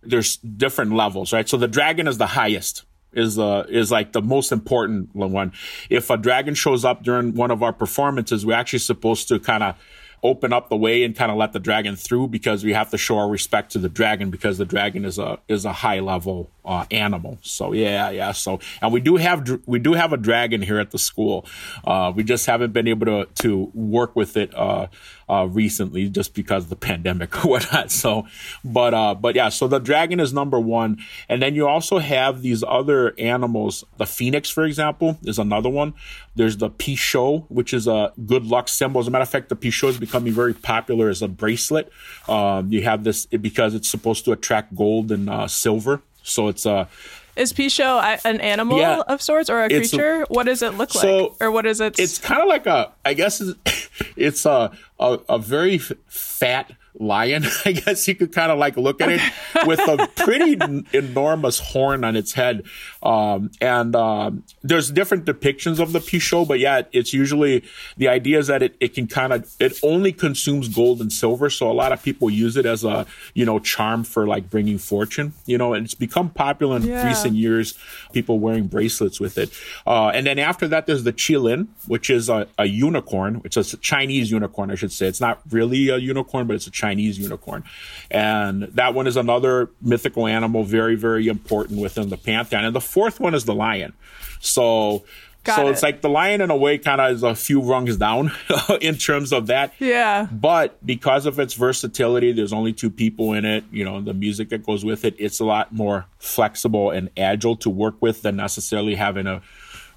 there's 0.03 0.37
different 0.37 0.93
levels, 0.93 1.33
right? 1.33 1.49
So 1.49 1.57
the 1.57 1.69
dragon 1.69 2.07
is 2.07 2.19
the 2.19 2.27
highest, 2.27 2.85
is 3.15 3.39
uh, 3.39 3.65
is 3.71 3.91
like 3.91 4.13
the 4.13 4.21
most 4.21 4.53
important 4.53 5.15
one. 5.15 5.53
If 5.89 6.11
a 6.11 6.19
dragon 6.19 6.55
shows 6.55 6.85
up 6.85 7.03
during 7.03 7.35
one 7.35 7.51
of 7.51 7.63
our 7.63 7.73
performances, 7.73 8.45
we're 8.45 8.55
actually 8.55 8.81
supposed 8.81 9.29
to 9.29 9.41
kind 9.41 9.63
of 9.63 9.77
open 10.23 10.53
up 10.53 10.69
the 10.69 10.77
way 10.77 11.05
and 11.05 11.15
kind 11.15 11.31
of 11.31 11.37
let 11.37 11.53
the 11.53 11.61
dragon 11.61 11.97
through 11.97 12.29
because 12.29 12.65
we 12.65 12.73
have 12.73 12.91
to 12.91 12.99
show 12.99 13.19
our 13.19 13.29
respect 13.29 13.73
to 13.73 13.79
the 13.79 13.89
dragon 13.89 14.31
because 14.31 14.59
the 14.59 14.65
dragon 14.65 15.05
is 15.05 15.19
a 15.19 15.39
is 15.49 15.65
a 15.65 15.73
high 15.73 16.01
level 16.01 16.51
uh, 16.67 16.85
animal. 16.91 17.39
So 17.43 17.73
yeah, 17.73 18.11
yeah. 18.11 18.33
So 18.33 18.61
and 18.83 18.93
we 18.93 19.01
do 19.01 19.17
have 19.17 19.49
we 19.67 19.79
do 19.79 19.95
have 19.95 20.13
a 20.13 20.17
dragon 20.17 20.63
here 20.63 20.79
at 20.79 20.91
the 20.91 20.99
school. 20.99 21.47
Uh, 21.85 22.13
we 22.15 22.25
just 22.25 22.47
haven't 22.47 22.73
been 22.73 22.89
able 22.89 23.07
to 23.07 23.27
to 23.43 23.71
work 23.75 24.17
with 24.17 24.37
it 24.37 24.55
uh, 24.55 24.89
uh, 25.29 25.47
recently 25.51 26.09
just 26.09 26.35
because 26.35 26.65
of 26.65 26.71
the 26.71 26.77
pandemic 26.77 27.45
or 27.45 27.49
whatnot. 27.51 27.91
So, 27.91 28.27
but 28.65 28.95
uh, 28.95 29.15
but 29.15 29.35
yeah, 29.35 29.49
so 29.49 29.69
the 29.69 29.79
dragon 29.79 30.21
is 30.21 30.33
number 30.33 30.59
one, 30.59 30.99
and 31.29 31.41
then 31.41 31.55
you 31.55 31.67
also 31.67 31.99
have 31.99 32.43
these 32.43 32.65
other 32.67 33.15
animals. 33.19 33.85
The 33.97 34.07
phoenix, 34.07 34.51
for 34.51 34.65
example, 34.65 35.19
is 35.23 35.39
another 35.39 35.71
one. 35.71 35.95
There's 36.35 36.59
the 36.59 36.69
Pixiu, 36.69 37.47
which 37.49 37.73
is 37.73 37.87
a 37.87 38.13
good 38.27 38.45
luck 38.45 38.69
symbol. 38.69 39.01
As 39.01 39.09
a 39.09 39.11
matter 39.11 39.23
of 39.23 39.29
fact, 39.29 39.49
the 39.49 39.57
Pixiu 39.57 39.89
is 39.89 39.99
becoming 39.99 40.33
very 40.33 40.53
popular 40.53 41.09
as 41.09 41.23
a 41.23 41.29
bracelet. 41.29 41.91
Um, 42.29 42.71
you 42.73 42.83
have 42.83 43.05
this 43.05 43.27
because 43.27 43.75
it's 43.75 43.89
supposed 43.89 44.25
to 44.27 44.33
attract 44.33 44.75
gold 44.75 45.11
and 45.11 45.31
uh, 45.31 45.49
silver. 45.49 46.03
So 46.26 46.49
it's 46.49 46.66
a 46.66 46.71
uh, 46.71 46.87
is 47.37 47.52
Pixiu 47.52 48.21
an 48.25 48.40
animal 48.40 48.78
yeah, 48.78 49.02
of 49.06 49.21
sorts 49.21 49.50
or 49.50 49.62
a 49.62 49.68
creature? 49.68 50.23
A, 50.23 50.26
what 50.26 50.47
does 50.47 50.62
it 50.62 50.75
look 50.75 50.90
so 50.90 51.25
like, 51.25 51.33
or 51.40 51.50
what 51.50 51.66
is 51.66 51.83
it? 51.83 51.99
It's 51.99 52.18
kind 52.18 52.40
of 52.40 52.49
like 52.49 52.66
a. 52.66 52.92
I 53.04 53.12
guess 53.12 53.42
it's, 53.42 53.90
it's 54.16 54.47
a, 54.47 54.73
a 54.99 55.19
a 55.29 55.38
very 55.38 55.79
fat 55.79 56.73
lion. 56.99 57.45
I 57.65 57.73
guess 57.73 58.07
you 58.09 58.15
could 58.15 58.33
kind 58.33 58.50
of 58.50 58.59
like 58.59 58.76
look 58.76 59.00
at 59.00 59.11
it 59.11 59.21
with 59.67 59.81
a 59.81 60.09
pretty 60.17 60.61
n- 60.61 60.87
enormous 60.93 61.59
horn 61.59 62.05
on 62.05 62.17
its 62.17 62.33
head. 62.33 62.65
Um, 63.03 63.50
and 63.61 63.95
um, 63.95 64.45
there's 64.62 64.91
different 64.91 65.25
depictions 65.25 65.79
of 65.79 65.93
the 65.93 66.00
Pixiu, 66.00 66.47
but 66.47 66.59
yeah, 66.59 66.83
it's 66.93 67.12
usually 67.12 67.65
the 67.97 68.09
idea 68.09 68.38
is 68.38 68.47
that 68.49 68.62
it, 68.62 68.76
it 68.81 68.95
can 68.95 69.07
kind 69.07 69.33
of 69.33 69.53
it 69.61 69.79
only 69.83 70.12
consumes 70.12 70.69
gold 70.69 71.00
and 71.00 71.12
silver. 71.12 71.50
So 71.50 71.71
a 71.71 71.75
lot 71.75 71.93
of 71.93 72.03
people 72.03 72.31
use 72.31 72.57
it 72.57 72.67
as 72.67 72.85
a 72.85 73.07
you 73.35 73.45
know 73.45 73.59
charm 73.59 74.05
for 74.05 74.26
like 74.26 74.50
bringing 74.50 74.79
fortune. 74.79 75.35
You 75.47 75.59
know, 75.59 75.75
and 75.75 75.85
it's 75.85 75.95
become 75.95 76.31
popular 76.31 76.76
in 76.76 76.85
yeah. 76.85 77.07
recent 77.07 77.35
years. 77.35 77.75
People 78.12 78.38
wearing 78.38 78.67
bracelets 78.67 79.21
with 79.21 79.38
it. 79.38 79.50
Uh, 79.87 80.09
and 80.09 80.26
then 80.26 80.38
after 80.38 80.67
that, 80.69 80.87
there's 80.87 81.05
the 81.05 81.12
Qilin, 81.12 81.69
which 81.87 82.11
is 82.11 82.29
a, 82.29 82.49
a 82.59 82.67
unicorn, 82.67 83.37
which 83.37 83.57
is 83.57 83.73
a 83.73 83.76
Chinese 83.76 84.31
unicorn, 84.31 84.71
I 84.71 84.75
should 84.75 84.86
say. 84.93 85.07
It's 85.07 85.21
not 85.21 85.40
really 85.50 85.88
a 85.88 85.99
unicorn, 85.99 86.47
but 86.47 86.57
it's 86.57 86.66
a 86.66 86.71
Chinese 86.71 86.97
Chinese 86.97 87.19
unicorn. 87.19 87.64
And 88.11 88.62
that 88.75 88.95
one 88.95 89.07
is 89.07 89.16
another 89.16 89.71
mythical 89.81 90.26
animal, 90.26 90.64
very, 90.64 90.95
very 90.95 91.28
important 91.28 91.81
within 91.81 92.09
the 92.09 92.16
pantheon. 92.16 92.64
And 92.64 92.75
the 92.75 92.81
fourth 92.81 93.21
one 93.21 93.35
is 93.35 93.45
the 93.45 93.55
lion. 93.55 93.93
So, 94.40 95.05
Got 95.45 95.57
so 95.57 95.69
it. 95.69 95.73
it's 95.73 95.83
like 95.83 96.00
the 96.00 96.09
lion 96.09 96.40
in 96.40 96.50
a 96.50 96.57
way 96.57 96.78
kind 96.78 97.00
of 97.00 97.12
is 97.12 97.23
a 97.23 97.35
few 97.35 97.61
rungs 97.61 97.97
down 97.97 98.33
in 98.81 98.97
terms 98.97 99.33
of 99.33 99.47
that. 99.47 99.75
Yeah. 99.78 100.26
But 100.31 100.85
because 100.85 101.26
of 101.26 101.38
its 101.38 101.55
versatility, 101.55 102.33
there's 102.33 102.52
only 102.52 102.73
two 102.73 102.90
people 102.90 103.33
in 103.33 103.45
it, 103.45 103.64
you 103.71 103.85
know, 103.85 104.00
the 104.00 104.14
music 104.14 104.49
that 104.50 104.64
goes 104.64 104.85
with 104.85 105.05
it, 105.05 105.14
it's 105.19 105.40
a 105.40 105.45
lot 105.45 105.73
more 105.73 106.07
flexible 106.19 106.90
and 106.90 107.11
agile 107.16 107.57
to 107.57 107.71
work 107.71 107.95
with 108.00 108.23
than 108.23 108.37
necessarily 108.37 108.95
having 108.95 109.26
a 109.26 109.43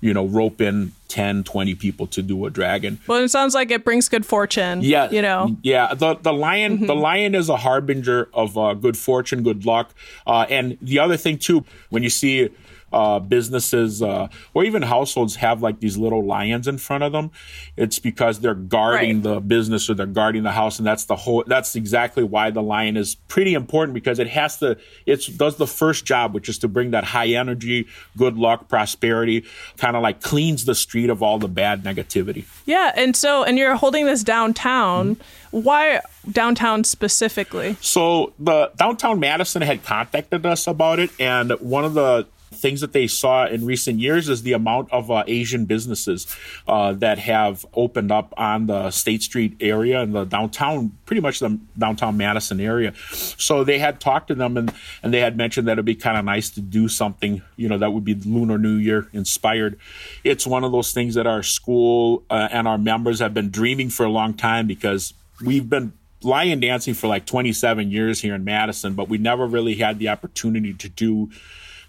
you 0.01 0.13
know, 0.13 0.25
rope 0.25 0.62
in 0.62 0.94
10, 1.10 1.44
20 1.44 1.75
people 1.75 2.08
to 2.08 2.22
do 2.22 2.46
a 2.46 2.50
dragon. 2.50 3.00
Well, 3.08 3.24
it 3.24 3.29
sounds 3.29 3.53
like 3.53 3.72
it 3.72 3.84
brings 3.84 4.08
good 4.08 4.25
fortune. 4.25 4.82
Yeah. 4.82 5.10
You 5.10 5.22
know? 5.22 5.58
Yeah. 5.62 5.94
The, 5.94 6.15
the 6.15 6.34
lion, 6.34 6.77
mm-hmm. 6.77 6.86
the 6.86 6.96
lion 6.96 7.36
is 7.36 7.50
a 7.50 7.58
harbinger 7.58 8.29
of 8.34 8.58
uh, 8.58 8.74
good 8.75 8.98
fortune, 8.98 9.44
good 9.44 9.65
luck. 9.65 9.94
Uh, 10.25 10.46
and 10.50 10.77
the 10.82 11.00
other 11.00 11.18
thing 11.18 11.38
too, 11.38 11.65
when 11.89 12.03
you 12.03 12.10
see 12.10 12.50
uh, 12.91 13.19
businesses 13.19 14.01
uh, 14.01 14.27
or 14.53 14.63
even 14.63 14.81
households 14.81 15.36
have 15.36 15.62
like 15.62 15.79
these 15.79 15.98
little 15.98 16.24
lions 16.24 16.67
in 16.67 16.77
front 16.77 17.03
of 17.03 17.12
them, 17.12 17.31
it's 17.77 18.00
because 18.00 18.39
they're 18.39 18.53
guarding 18.53 19.17
right. 19.17 19.24
the 19.24 19.39
business 19.39 19.89
or 19.89 19.93
they're 19.93 20.05
guarding 20.05 20.43
the 20.43 20.51
house, 20.51 20.79
and 20.79 20.88
that's 20.88 21.05
the 21.05 21.15
whole. 21.15 21.43
That's 21.46 21.75
exactly 21.75 22.24
why 22.24 22.50
the 22.51 22.62
lion 22.62 22.98
is 22.98 23.15
pretty 23.15 23.53
important 23.53 23.93
because 23.93 24.19
it 24.19 24.27
has 24.27 24.58
to. 24.58 24.77
It 25.05 25.38
does 25.38 25.58
the 25.58 25.67
first 25.67 26.05
job, 26.05 26.34
which 26.34 26.50
is 26.50 26.58
to 26.60 26.67
bring 26.67 26.91
that 26.91 27.03
high 27.03 27.27
energy, 27.27 27.88
good 28.17 28.38
luck, 28.38 28.67
prosperity, 28.67 29.46
kind 29.77 29.96
of 29.96 30.03
like 30.03 30.22
cleans 30.22 30.65
the 30.65 30.75
street 30.75 31.10
of 31.10 31.24
all 31.24 31.39
the 31.39 31.48
bad 31.48 31.84
negativity. 31.84 32.46
Yeah, 32.65 32.91
and 32.96 33.15
so 33.15 33.43
and 33.43 33.58
you're 33.58 33.75
holding 33.75 34.05
this 34.05 34.24
downtown. 34.24 35.15
Mm-hmm. 35.15 35.24
Why 35.51 36.01
downtown 36.31 36.84
specifically? 36.84 37.75
So 37.81 38.34
the 38.38 38.72
downtown 38.77 39.19
Madison 39.19 39.62
had 39.62 39.84
contacted 39.84 40.46
us 40.46 40.67
about 40.67 41.00
it, 41.00 41.10
and 41.19 41.51
one 41.60 41.86
of 41.86 41.93
the 41.93 42.27
things 42.51 42.82
that 42.82 42.94
they 42.94 43.08
saw 43.08 43.46
in 43.46 43.65
recent 43.65 44.00
years 44.00 44.29
is 44.29 44.41
the 44.41 44.53
amount 44.53 44.91
of 44.91 45.12
uh, 45.12 45.24
Asian 45.27 45.65
businesses 45.65 46.27
uh, 46.68 46.94
that 46.94 47.20
have 47.20 47.65
opened 47.74 48.12
up 48.12 48.34
on 48.38 48.68
the 48.68 48.91
State 48.91 49.24
Street 49.24 49.56
area 49.60 50.01
and 50.01 50.13
the 50.13 50.25
downtown, 50.25 50.98
pretty 51.06 51.22
much 51.22 51.39
the 51.39 51.60
downtown 51.77 52.18
Madison 52.18 52.60
area. 52.60 52.94
So 53.12 53.63
they 53.63 53.79
had 53.79 54.00
talked 54.00 54.29
to 54.29 54.36
them 54.36 54.58
and, 54.58 54.74
and 55.03 55.13
they 55.13 55.20
had 55.20 55.38
mentioned 55.38 55.68
that 55.68 55.74
it'd 55.74 55.86
be 55.86 55.96
kind 55.96 56.18
of 56.18 56.25
nice 56.25 56.50
to 56.51 56.62
do 56.62 56.88
something, 56.88 57.41
you 57.56 57.70
know, 57.70 57.77
that 57.77 57.91
would 57.91 58.06
be 58.06 58.15
Lunar 58.15 58.58
New 58.58 58.75
Year 58.75 59.10
inspired. 59.13 59.79
It's 60.24 60.48
one 60.48 60.63
of 60.63 60.72
those 60.72 60.91
things 60.91 61.15
that 61.15 61.27
our 61.27 61.44
school 61.44 62.24
uh, 62.29 62.50
and 62.51 62.68
our 62.68 62.77
members 62.77 63.20
have 63.20 63.34
been 63.34 63.50
dreaming 63.50 63.89
for 63.89 64.06
a 64.06 64.10
long 64.10 64.34
time 64.34 64.68
because 64.68 65.13
we've 65.44 65.70
been 65.70 65.94
lion 66.22 66.60
dancing 66.60 66.94
for 66.94 67.08
like 67.08 67.25
27 67.25 67.91
years 67.91 68.22
here 68.22 68.36
in 68.36 68.44
Madison, 68.44 68.94
but 68.94 69.08
we 69.08 69.18
never 69.18 69.46
really 69.46 69.75
had 69.75 70.00
the 70.00 70.10
opportunity 70.10 70.74
to 70.74 70.89
do 70.89 71.29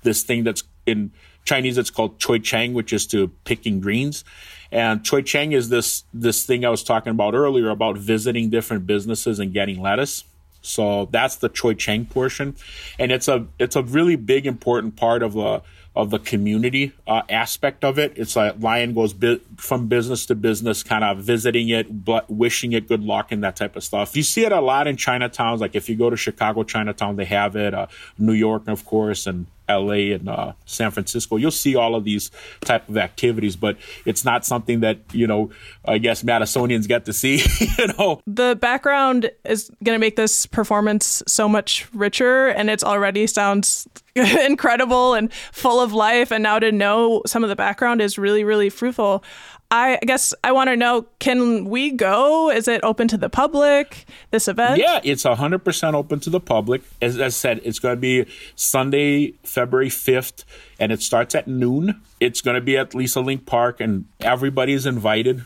this 0.03 0.23
thing 0.23 0.45
that's 0.45 0.65
in 0.87 1.11
Chinese 1.45 1.79
it's 1.79 1.91
called 1.91 2.19
choi 2.19 2.39
chang, 2.39 2.75
which 2.75 2.93
is 2.93 3.07
to 3.09 3.29
picking 3.45 3.81
greens. 3.81 4.25
And 4.73 5.05
choi 5.05 5.23
chang 5.23 5.53
is 5.53 5.69
this 5.69 6.05
this 6.15 6.45
thing 6.45 6.65
I 6.65 6.71
was 6.71 6.83
talking 6.83 7.11
about 7.11 7.35
earlier 7.35 7.71
about 7.71 7.99
visiting 7.99 8.51
different 8.51 8.87
businesses 8.87 9.39
and 9.39 9.53
getting 9.53 9.81
lettuce. 9.81 10.25
So 10.63 11.09
that's 11.11 11.37
the 11.37 11.49
choi 11.49 11.75
chang 11.75 12.05
portion, 12.05 12.55
and 12.99 13.11
it's 13.11 13.29
a 13.29 13.47
it's 13.59 13.77
a 13.77 13.83
really 13.83 14.17
big 14.17 14.47
important 14.47 14.97
part 14.97 15.23
of 15.23 15.33
the 15.33 15.63
of 15.97 16.11
the 16.11 16.19
community 16.19 16.93
uh, 17.07 17.23
aspect 17.29 17.85
of 17.85 17.99
it. 17.99 18.13
It's 18.17 18.37
like 18.37 18.61
Lion 18.61 18.95
goes 18.95 19.15
from 19.57 19.89
business 19.89 20.25
to 20.27 20.35
business, 20.37 20.83
kind 20.83 21.03
of 21.03 21.19
visiting 21.19 21.69
it, 21.69 22.05
but 22.05 22.31
wishing 22.31 22.73
it 22.73 22.87
good 22.87 23.03
luck 23.03 23.33
and 23.33 23.43
that 23.43 23.57
type 23.57 23.75
of 23.75 23.83
stuff. 23.83 24.17
You 24.17 24.23
see 24.23 24.45
it 24.45 24.53
a 24.53 24.61
lot 24.61 24.87
in 24.87 24.97
Chinatowns. 24.97 25.59
Like 25.59 25.75
if 25.75 25.89
you 25.89 25.97
go 25.97 26.09
to 26.09 26.17
Chicago 26.17 26.63
Chinatown, 26.63 27.17
they 27.17 27.25
have 27.25 27.57
it. 27.57 27.75
Uh, 27.75 27.89
New 28.19 28.35
York, 28.35 28.69
of 28.69 28.85
course, 28.85 29.27
and 29.27 29.47
LA 29.69 30.15
and 30.15 30.29
uh, 30.29 30.53
San 30.65 30.91
Francisco, 30.91 31.37
you'll 31.37 31.51
see 31.51 31.77
all 31.77 31.95
of 31.95 32.05
these 32.05 32.31
type 32.61 32.89
of 32.89 32.97
activities, 32.97 33.57
but 33.57 33.77
it's 34.05 34.25
not 34.25 34.45
something 34.45 34.81
that 34.81 34.99
you 35.13 35.27
know. 35.27 35.51
I 35.85 35.99
guess 35.99 36.23
Madisonians 36.23 36.87
get 36.89 37.05
to 37.07 37.13
see. 37.13 37.43
you 37.79 37.87
know, 37.99 38.21
the 38.27 38.57
background 38.61 39.31
is 39.45 39.71
going 39.83 39.95
to 39.95 40.01
make 40.01 40.17
this 40.17 40.47
performance 40.47 41.23
so 41.27 41.49
much 41.49 41.93
richer, 41.95 42.49
and 42.49 42.69
it 42.69 42.83
already 42.83 43.27
sounds 43.27 43.89
incredible 44.47 45.15
and 45.15 45.33
full 45.53 45.81
of 45.81 45.93
life. 45.93 46.31
And 46.31 46.43
now 46.43 46.59
to 46.59 46.73
know 46.73 47.23
some 47.27 47.43
of 47.43 47.49
the 47.49 47.57
background 47.57 48.01
is 48.01 48.19
really, 48.19 48.45
really 48.45 48.71
fruitful. 48.71 49.25
I 49.73 50.01
guess 50.03 50.35
I 50.43 50.51
want 50.51 50.69
to 50.69 50.77
know 50.77 51.07
can 51.21 51.67
we 51.67 51.93
go? 51.93 52.51
Is 52.51 52.67
it 52.67 52.81
open 52.83 53.07
to 53.09 53.17
the 53.17 53.31
public, 53.31 54.05
this 54.33 54.49
event? 54.49 54.81
Yeah, 54.81 54.99
it's 55.05 55.23
100% 55.23 55.95
open 55.95 56.19
to 56.21 56.31
the 56.31 56.41
public. 56.41 56.83
As 57.01 57.21
I 57.21 57.29
said, 57.29 57.61
it's 57.63 57.79
going 57.79 57.95
to 57.95 58.01
be 58.01 58.27
Sunday, 58.57 59.35
February 59.45 59.89
5th, 59.89 60.45
and 60.81 60.91
it 60.91 61.03
starts 61.03 61.37
at 61.37 61.47
noon. 61.47 62.01
It's 62.19 62.41
going 62.41 62.57
to 62.57 62.61
be 62.61 62.77
at 62.77 62.97
Lisa 62.97 63.21
Link 63.21 63.47
Park, 63.47 63.81
and 63.81 64.07
everybody 64.19 64.73
is 64.73 64.87
invited. 64.87 65.45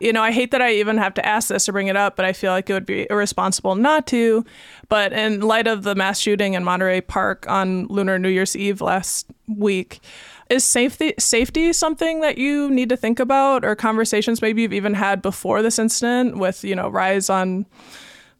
You 0.00 0.12
know, 0.12 0.22
I 0.22 0.32
hate 0.32 0.50
that 0.50 0.62
I 0.62 0.72
even 0.72 0.96
have 0.96 1.14
to 1.14 1.26
ask 1.26 1.48
this 1.48 1.68
or 1.68 1.72
bring 1.72 1.88
it 1.88 1.96
up, 1.96 2.16
but 2.16 2.24
I 2.24 2.32
feel 2.32 2.52
like 2.52 2.68
it 2.70 2.72
would 2.72 2.86
be 2.86 3.06
irresponsible 3.10 3.74
not 3.74 4.06
to. 4.08 4.44
But 4.88 5.12
in 5.12 5.40
light 5.40 5.66
of 5.66 5.82
the 5.82 5.94
mass 5.94 6.18
shooting 6.18 6.54
in 6.54 6.64
Monterey 6.64 7.02
Park 7.02 7.46
on 7.48 7.86
Lunar 7.86 8.18
New 8.18 8.30
Year's 8.30 8.56
Eve 8.56 8.80
last 8.80 9.26
week, 9.46 10.00
is 10.48 10.64
safety 10.64 11.14
safety 11.18 11.72
something 11.72 12.22
that 12.22 12.36
you 12.36 12.68
need 12.70 12.88
to 12.88 12.96
think 12.96 13.20
about 13.20 13.64
or 13.64 13.76
conversations 13.76 14.42
maybe 14.42 14.62
you've 14.62 14.72
even 14.72 14.94
had 14.94 15.22
before 15.22 15.62
this 15.62 15.78
incident 15.78 16.36
with 16.38 16.64
you 16.64 16.74
know 16.74 16.88
rise 16.88 17.30
on 17.30 17.64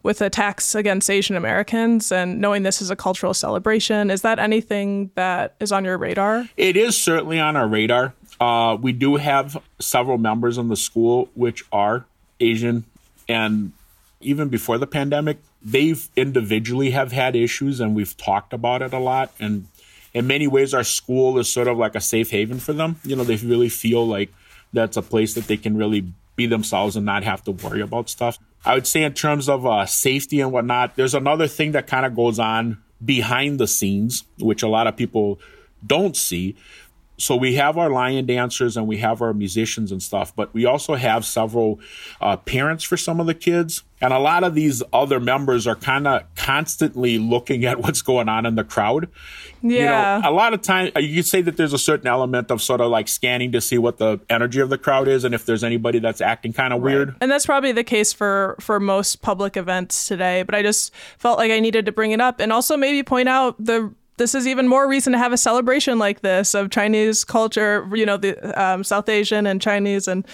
with 0.03 0.21
attacks 0.23 0.75
against 0.75 1.11
Asian 1.11 1.37
Americans 1.37 2.11
and 2.11 2.41
knowing 2.41 2.63
this 2.63 2.81
is 2.81 2.91
a 2.91 2.97
cultural 2.97 3.35
celebration? 3.35 4.11
Is 4.11 4.23
that 4.23 4.39
anything 4.39 5.11
that 5.15 5.57
is 5.61 5.73
on 5.73 5.85
your 5.85 5.99
radar? 5.99 6.49
It 6.57 6.77
is 6.77 6.97
certainly 6.97 7.39
on 7.39 7.57
our 7.57 7.69
radar 7.69 8.15
uh, 8.41 8.77
we 8.81 8.93
do 8.93 9.17
have 9.17 9.63
several 9.79 10.19
members 10.19 10.59
in 10.59 10.69
the 10.69 10.77
school 10.77 11.29
which 11.35 11.65
are 11.71 12.07
Asian 12.41 12.85
and 13.29 13.73
even 14.21 14.49
before 14.49 14.79
the 14.79 14.87
pandemic 14.87 15.39
they've 15.63 16.09
individually 16.17 16.91
have 16.91 17.13
had 17.13 17.37
issues 17.37 17.81
and 17.81 17.95
we've 17.95 18.17
talked 18.17 18.53
about 18.53 18.83
it 18.83 18.93
a 18.93 18.99
lot 18.99 19.33
and 19.39 19.67
in 20.13 20.27
many 20.27 20.47
ways, 20.47 20.75
our 20.75 20.85
school 20.85 21.39
is 21.39 21.51
sort 21.51 21.69
of 21.69 21.79
like 21.79 21.95
a 21.95 22.01
safe 22.01 22.31
haven 22.31 22.59
for 22.59 22.73
them. 22.73 22.97
You 23.05 23.17
know, 23.17 23.25
they 23.25 23.37
really 23.37 23.69
feel 23.69 24.07
like 24.07 24.33
that's 24.73 24.97
a 24.97 25.03
place 25.03 25.35
that 25.35 25.47
they 25.47 25.57
can 25.57 25.77
really 25.77 26.13
be 26.37 26.47
themselves 26.47 26.97
and 26.97 27.07
not 27.07 27.23
have 27.25 27.45
to 27.45 27.53
worry 27.53 27.81
about 27.81 28.09
stuff. 28.09 28.39
I 28.65 28.75
would 28.75 28.87
say, 28.87 29.03
in 29.03 29.15
terms 29.15 29.49
of 29.49 29.65
uh, 29.65 29.87
safety 29.87 30.41
and 30.41 30.53
whatnot, 30.53 30.97
there's 30.97 31.15
another 31.15 31.47
thing 31.47 31.73
that 31.73 31.87
kind 31.87 32.05
of 32.05 32.15
goes 32.15 32.39
on 32.39 32.83
behind 33.05 33.59
the 33.59 33.67
scenes, 33.67 34.25
which 34.39 34.63
a 34.63 34.69
lot 34.69 34.87
of 34.87 34.97
people 34.97 35.41
don't 35.87 36.17
see. 36.17 36.57
So 37.21 37.37
we 37.37 37.55
have 37.55 37.77
our 37.77 37.91
lion 37.91 38.27
dancers 38.27 38.77
and 38.77 38.87
we 38.87 38.97
have 38.99 39.21
our 39.21 39.35
musicians 39.35 39.93
and 39.93 40.03
stuff, 40.03 40.35
but 40.35 40.53
we 40.55 40.65
also 40.65 40.95
have 40.95 41.25
several 41.25 41.79
uh, 42.21 42.37
parents 42.39 42.83
for 42.83 42.97
some 42.97 43.21
of 43.21 43.27
the 43.27 43.35
kids, 43.35 43.83
and 44.01 44.15
a 44.15 44.19
lot 44.19 44.45
of 44.45 44.55
these 44.55 44.83
other 44.93 45.21
members 45.21 45.67
are 45.67 45.77
kind 45.77 46.07
of 46.07 46.23
constantly 46.35 47.19
looking 47.19 47.67
at 47.67 47.79
what's 47.83 48.01
going 48.03 48.29
on 48.29 48.47
in 48.47 48.55
the 48.55 48.65
crowd. 48.65 49.09
Yeah. 49.63 50.17
You 50.17 50.23
know, 50.23 50.31
a 50.31 50.33
lot 50.33 50.55
of 50.55 50.63
time 50.63 50.91
you 50.97 51.17
could 51.17 51.27
say 51.27 51.43
that 51.43 51.59
there's 51.59 51.75
a 51.75 51.79
certain 51.79 52.07
element 52.07 52.51
of 52.51 52.63
sort 52.63 52.81
of 52.81 52.91
like 52.91 53.09
scanning 53.09 53.53
to 53.53 53.61
see 53.61 53.77
what 53.77 53.99
the 53.99 54.19
energy 54.31 54.61
of 54.61 54.71
the 54.71 54.79
crowd 54.79 55.07
is 55.07 55.25
and 55.25 55.35
if 55.35 55.45
there's 55.45 55.63
anybody 55.63 55.99
that's 55.99 56.23
acting 56.23 56.55
kind 56.55 56.73
of 56.73 56.81
weird. 56.81 57.15
And 57.21 57.31
that's 57.31 57.45
probably 57.45 57.73
the 57.73 57.85
case 57.85 58.13
for 58.13 58.57
for 58.61 58.81
most 58.81 59.21
public 59.21 59.57
events 59.59 60.09
today, 60.09 60.43
but 60.43 60.55
I 60.55 60.63
just 60.63 60.95
felt 61.19 61.39
like 61.39 61.51
I 61.51 61.61
needed 61.61 61.85
to 61.87 61.93
bring 61.93 62.13
it 62.13 62.21
up 62.21 62.41
and 62.41 62.53
also 62.53 62.77
maybe 62.77 63.03
point 63.03 63.29
out 63.29 63.63
the 63.63 63.93
this 64.21 64.35
is 64.35 64.47
even 64.47 64.69
more 64.69 64.87
reason 64.87 65.15
to 65.15 65.19
have 65.19 65.33
a 65.33 65.39
celebration 65.39 65.99
like 65.99 66.21
this 66.21 66.55
of 66.55 66.69
Chinese 66.69 67.25
culture, 67.25 67.89
you 67.95 68.05
know, 68.05 68.19
the 68.19 68.37
um, 68.63 68.85
South 68.85 69.09
Asian 69.09 69.47
and 69.47 69.63
Chinese 69.63 70.07
and 70.07 70.27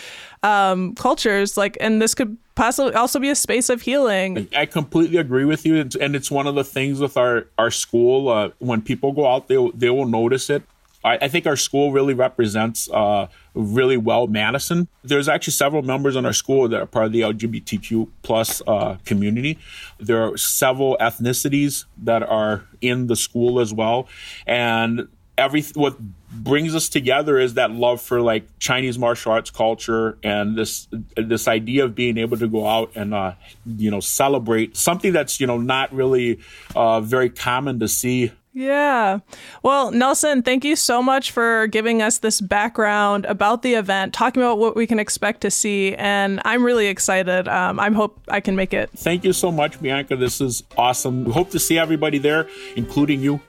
um, 0.42 0.96
cultures. 0.96 1.56
Like, 1.56 1.76
and 1.80 2.02
this 2.02 2.12
could 2.12 2.36
possibly 2.56 2.94
also 2.94 3.20
be 3.20 3.30
a 3.30 3.36
space 3.36 3.68
of 3.68 3.82
healing. 3.82 4.48
I 4.56 4.66
completely 4.66 5.18
agree 5.18 5.44
with 5.44 5.64
you, 5.64 5.88
and 6.00 6.16
it's 6.16 6.32
one 6.32 6.48
of 6.48 6.56
the 6.56 6.64
things 6.64 6.98
with 6.98 7.16
our 7.16 7.46
our 7.58 7.70
school. 7.70 8.28
Uh, 8.28 8.50
when 8.58 8.82
people 8.82 9.12
go 9.12 9.24
out, 9.24 9.46
they 9.46 9.70
they 9.72 9.90
will 9.90 10.06
notice 10.06 10.50
it. 10.50 10.64
I, 11.04 11.18
I 11.22 11.28
think 11.28 11.46
our 11.46 11.56
school 11.56 11.92
really 11.92 12.14
represents 12.14 12.90
uh, 12.90 13.28
really 13.56 13.96
well 13.96 14.26
Madison. 14.26 14.86
There's 15.02 15.28
actually 15.28 15.54
several 15.54 15.82
members 15.82 16.14
in 16.14 16.26
our 16.26 16.32
school 16.32 16.68
that 16.68 16.80
are 16.80 16.86
part 16.86 17.06
of 17.06 17.12
the 17.12 17.22
LGBTQ 17.22 18.08
plus 18.22 18.62
uh, 18.66 18.98
community. 19.04 19.58
There 19.98 20.22
are 20.22 20.36
several 20.36 20.96
ethnicities 21.00 21.86
that 22.04 22.22
are 22.22 22.64
in 22.80 23.06
the 23.06 23.16
school 23.16 23.58
as 23.58 23.72
well, 23.72 24.08
and 24.46 25.08
every 25.38 25.62
what 25.74 25.96
brings 26.30 26.74
us 26.74 26.88
together 26.88 27.38
is 27.38 27.54
that 27.54 27.70
love 27.70 28.00
for 28.00 28.20
like 28.20 28.46
Chinese 28.58 28.98
martial 28.98 29.32
arts 29.32 29.50
culture 29.50 30.18
and 30.22 30.56
this 30.56 30.88
this 31.16 31.48
idea 31.48 31.84
of 31.84 31.94
being 31.94 32.18
able 32.18 32.36
to 32.36 32.48
go 32.48 32.66
out 32.66 32.90
and 32.94 33.14
uh, 33.14 33.32
you 33.64 33.90
know 33.90 34.00
celebrate 34.00 34.76
something 34.76 35.12
that's 35.12 35.40
you 35.40 35.46
know 35.46 35.58
not 35.58 35.92
really 35.92 36.38
uh, 36.74 37.00
very 37.00 37.30
common 37.30 37.80
to 37.80 37.88
see 37.88 38.32
yeah. 38.56 39.18
Well, 39.62 39.90
Nelson, 39.90 40.42
thank 40.42 40.64
you 40.64 40.76
so 40.76 41.02
much 41.02 41.30
for 41.30 41.66
giving 41.66 42.00
us 42.00 42.18
this 42.18 42.40
background 42.40 43.26
about 43.26 43.60
the 43.60 43.74
event, 43.74 44.14
talking 44.14 44.42
about 44.42 44.58
what 44.58 44.74
we 44.74 44.86
can 44.86 44.98
expect 44.98 45.42
to 45.42 45.50
see. 45.50 45.94
And 45.96 46.40
I'm 46.46 46.64
really 46.64 46.86
excited. 46.86 47.48
Um, 47.48 47.78
I 47.78 47.90
hope 47.90 48.18
I 48.28 48.40
can 48.40 48.56
make 48.56 48.72
it. 48.72 48.88
Thank 48.96 49.24
you 49.24 49.34
so 49.34 49.52
much, 49.52 49.78
Bianca. 49.82 50.16
This 50.16 50.40
is 50.40 50.62
awesome. 50.78 51.24
We 51.24 51.32
hope 51.32 51.50
to 51.50 51.58
see 51.58 51.78
everybody 51.78 52.16
there, 52.16 52.48
including 52.76 53.20
you. 53.20 53.42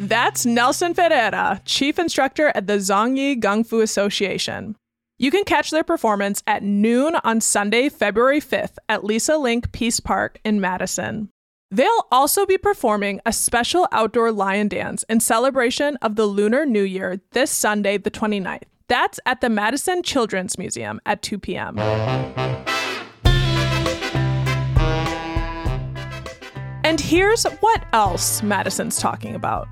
That's 0.00 0.46
Nelson 0.46 0.94
Ferreira, 0.94 1.60
Chief 1.66 1.98
Instructor 1.98 2.52
at 2.54 2.66
the 2.66 2.78
Zhong 2.78 3.18
Yi 3.18 3.36
Kung 3.36 3.64
Fu 3.64 3.82
Association. 3.82 4.76
You 5.18 5.30
can 5.30 5.44
catch 5.44 5.70
their 5.70 5.84
performance 5.84 6.42
at 6.46 6.62
noon 6.62 7.16
on 7.22 7.40
Sunday, 7.40 7.90
February 7.90 8.40
5th 8.40 8.78
at 8.88 9.04
Lisa 9.04 9.36
Link 9.36 9.72
Peace 9.72 10.00
Park 10.00 10.40
in 10.42 10.60
Madison. 10.60 11.28
They'll 11.70 12.06
also 12.12 12.46
be 12.46 12.58
performing 12.58 13.20
a 13.26 13.32
special 13.32 13.88
outdoor 13.90 14.30
lion 14.30 14.68
dance 14.68 15.04
in 15.08 15.20
celebration 15.20 15.96
of 16.02 16.16
the 16.16 16.26
Lunar 16.26 16.64
New 16.64 16.82
Year 16.82 17.20
this 17.32 17.50
Sunday, 17.50 17.98
the 17.98 18.10
29th. 18.10 18.62
That's 18.86 19.18
at 19.26 19.40
the 19.40 19.48
Madison 19.48 20.02
Children's 20.02 20.58
Museum 20.58 21.00
at 21.06 21.22
2 21.22 21.38
p.m. 21.38 21.78
And 26.84 27.00
here's 27.00 27.44
what 27.44 27.82
else 27.92 28.42
Madison's 28.42 28.98
talking 28.98 29.34
about. 29.34 29.66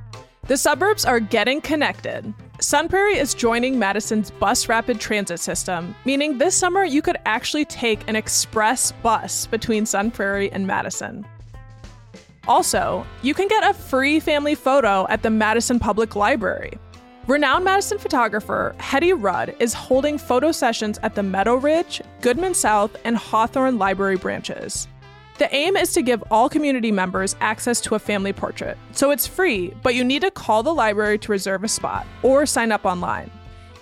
The 0.48 0.56
suburbs 0.56 1.04
are 1.04 1.20
getting 1.20 1.60
connected. 1.60 2.34
Sun 2.58 2.88
Prairie 2.88 3.18
is 3.18 3.32
joining 3.34 3.78
Madison's 3.78 4.30
bus 4.30 4.68
rapid 4.68 4.98
transit 4.98 5.38
system, 5.38 5.94
meaning 6.04 6.38
this 6.38 6.56
summer 6.56 6.84
you 6.84 7.02
could 7.02 7.18
actually 7.26 7.64
take 7.66 8.08
an 8.08 8.16
express 8.16 8.90
bus 9.02 9.46
between 9.46 9.86
Sun 9.86 10.10
Prairie 10.10 10.50
and 10.50 10.66
Madison. 10.66 11.24
Also, 12.48 13.06
you 13.22 13.34
can 13.34 13.46
get 13.46 13.68
a 13.68 13.72
free 13.72 14.18
family 14.18 14.54
photo 14.54 15.06
at 15.08 15.22
the 15.22 15.30
Madison 15.30 15.78
Public 15.78 16.16
Library. 16.16 16.72
Renowned 17.28 17.64
Madison 17.64 17.98
photographer 17.98 18.74
Hetty 18.80 19.12
Rudd 19.12 19.54
is 19.60 19.72
holding 19.72 20.18
photo 20.18 20.50
sessions 20.50 20.98
at 21.04 21.14
the 21.14 21.22
Meadow 21.22 21.54
Ridge, 21.54 22.02
Goodman 22.20 22.54
South, 22.54 22.96
and 23.04 23.16
Hawthorne 23.16 23.78
Library 23.78 24.16
branches. 24.16 24.88
The 25.38 25.54
aim 25.54 25.76
is 25.76 25.92
to 25.94 26.02
give 26.02 26.22
all 26.32 26.48
community 26.48 26.90
members 26.90 27.36
access 27.40 27.80
to 27.82 27.94
a 27.94 28.00
family 28.00 28.32
portrait, 28.32 28.76
so 28.90 29.12
it's 29.12 29.26
free, 29.26 29.72
but 29.82 29.94
you 29.94 30.02
need 30.02 30.22
to 30.22 30.30
call 30.32 30.64
the 30.64 30.74
library 30.74 31.18
to 31.18 31.32
reserve 31.32 31.62
a 31.62 31.68
spot 31.68 32.06
or 32.24 32.44
sign 32.44 32.72
up 32.72 32.84
online. 32.84 33.30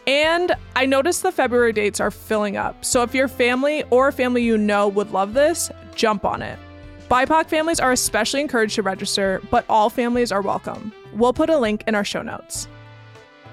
And 0.07 0.55
I 0.76 0.85
noticed 0.85 1.23
the 1.23 1.33
February 1.33 1.73
dates 1.73 1.99
are 1.99 2.11
filling 2.11 2.59
up, 2.59 2.85
so 2.85 3.02
if 3.02 3.14
your 3.14 3.29
family 3.29 3.85
or 3.90 4.09
a 4.09 4.12
family 4.12 4.43
you 4.43 4.59
know 4.59 4.87
would 4.88 5.12
love 5.12 5.33
this, 5.33 5.71
jump 5.95 6.26
on 6.26 6.43
it. 6.43 6.59
BIPOC 7.11 7.47
families 7.47 7.81
are 7.81 7.90
especially 7.90 8.40
encouraged 8.40 8.76
to 8.76 8.83
register, 8.83 9.43
but 9.50 9.65
all 9.69 9.91
families 9.91 10.30
are 10.30 10.43
welcome. 10.43 10.93
We'll 11.13 11.32
put 11.32 11.50
a 11.50 11.58
link 11.58 11.82
in 11.89 11.97
our 11.97 12.04
show 12.04 12.23
notes. 12.23 12.69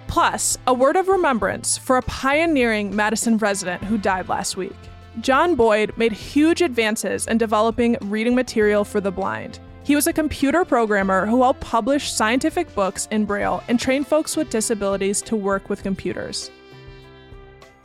Plus, 0.05 0.59
a 0.67 0.73
word 0.75 0.95
of 0.95 1.07
remembrance 1.07 1.75
for 1.75 1.97
a 1.97 2.03
pioneering 2.03 2.95
Madison 2.95 3.35
resident 3.39 3.83
who 3.83 3.97
died 3.97 4.29
last 4.29 4.57
week. 4.57 4.75
John 5.21 5.55
Boyd 5.55 5.97
made 5.97 6.11
huge 6.11 6.61
advances 6.61 7.25
in 7.25 7.39
developing 7.39 7.97
reading 8.01 8.35
material 8.35 8.85
for 8.85 9.01
the 9.01 9.09
blind. 9.09 9.57
He 9.83 9.95
was 9.95 10.05
a 10.05 10.13
computer 10.13 10.63
programmer 10.63 11.25
who 11.25 11.41
helped 11.41 11.61
publish 11.61 12.11
scientific 12.11 12.75
books 12.75 13.07
in 13.09 13.25
Braille 13.25 13.63
and 13.67 13.79
train 13.79 14.03
folks 14.03 14.37
with 14.37 14.51
disabilities 14.51 15.19
to 15.23 15.35
work 15.35 15.67
with 15.67 15.81
computers. 15.81 16.51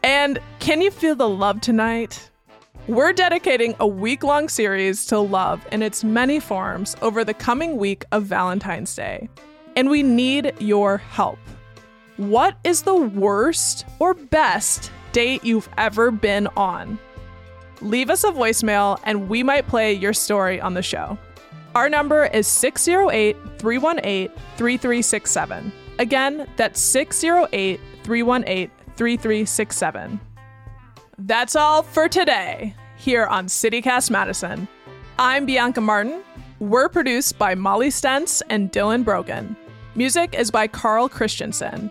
And 0.02 0.38
can 0.58 0.82
you 0.82 0.90
feel 0.90 1.14
the 1.14 1.28
love 1.28 1.62
tonight? 1.62 2.28
We're 2.88 3.12
dedicating 3.12 3.76
a 3.78 3.86
week 3.86 4.24
long 4.24 4.48
series 4.48 5.06
to 5.06 5.20
love 5.20 5.64
in 5.70 5.82
its 5.82 6.02
many 6.02 6.40
forms 6.40 6.96
over 7.00 7.24
the 7.24 7.32
coming 7.32 7.76
week 7.76 8.04
of 8.10 8.24
Valentine's 8.24 8.92
Day. 8.92 9.28
And 9.76 9.88
we 9.88 10.02
need 10.02 10.52
your 10.58 10.98
help. 10.98 11.38
What 12.16 12.56
is 12.64 12.82
the 12.82 12.96
worst 12.96 13.86
or 14.00 14.14
best 14.14 14.90
date 15.12 15.44
you've 15.44 15.68
ever 15.78 16.10
been 16.10 16.48
on? 16.56 16.98
Leave 17.82 18.10
us 18.10 18.24
a 18.24 18.32
voicemail 18.32 18.98
and 19.04 19.28
we 19.28 19.44
might 19.44 19.68
play 19.68 19.92
your 19.92 20.12
story 20.12 20.60
on 20.60 20.74
the 20.74 20.82
show. 20.82 21.16
Our 21.76 21.88
number 21.88 22.26
is 22.26 22.48
608 22.48 23.36
318 23.58 24.28
3367. 24.56 25.72
Again, 26.00 26.48
that's 26.56 26.80
608 26.80 27.78
318 28.02 28.70
3367. 28.96 30.31
That's 31.18 31.54
all 31.54 31.82
for 31.82 32.08
today 32.08 32.74
here 32.96 33.26
on 33.26 33.46
CityCast 33.46 34.10
Madison. 34.10 34.66
I'm 35.18 35.44
Bianca 35.44 35.82
Martin. 35.82 36.22
We're 36.58 36.88
produced 36.88 37.38
by 37.38 37.54
Molly 37.54 37.90
Stentz 37.90 38.42
and 38.48 38.72
Dylan 38.72 39.04
Brogan. 39.04 39.54
Music 39.94 40.34
is 40.34 40.50
by 40.50 40.66
Carl 40.66 41.10
Christensen. 41.10 41.90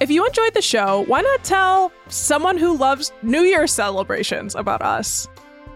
If 0.00 0.10
you 0.10 0.24
enjoyed 0.26 0.54
the 0.54 0.62
show, 0.62 1.04
why 1.06 1.20
not 1.20 1.44
tell 1.44 1.92
someone 2.08 2.56
who 2.56 2.76
loves 2.76 3.12
New 3.22 3.42
Year 3.42 3.66
celebrations 3.66 4.54
about 4.54 4.80
us? 4.80 5.28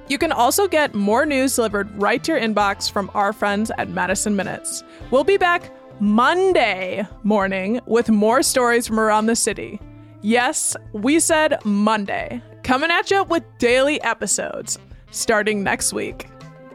You 0.09 0.17
can 0.17 0.33
also 0.33 0.67
get 0.67 0.95
more 0.95 1.27
news 1.27 1.55
delivered 1.55 1.91
right 2.01 2.25
to 2.25 2.33
your 2.33 2.41
inbox 2.41 2.91
from 2.91 3.11
our 3.13 3.35
friends 3.35 3.71
at 3.77 3.91
Madison 3.91 4.37
Minutes. 4.37 4.83
We'll 5.11 5.23
be 5.23 5.37
back 5.37 5.71
Monday 6.01 7.07
morning 7.25 7.79
with 7.85 8.09
more 8.09 8.43
stories 8.43 8.87
from 8.87 8.99
around 8.99 9.27
the 9.27 9.37
city. 9.37 9.81
Yes, 10.23 10.75
we 10.93 11.21
said 11.21 11.59
Monday. 11.65 12.43
Coming 12.67 12.91
at 12.91 13.13
you 13.13 13.23
with 13.23 13.45
daily 13.59 14.03
episodes 14.03 14.77
starting 15.13 15.63
next 15.63 15.93
week. 15.93 16.27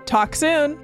Talk 0.06 0.36
soon. 0.36 0.80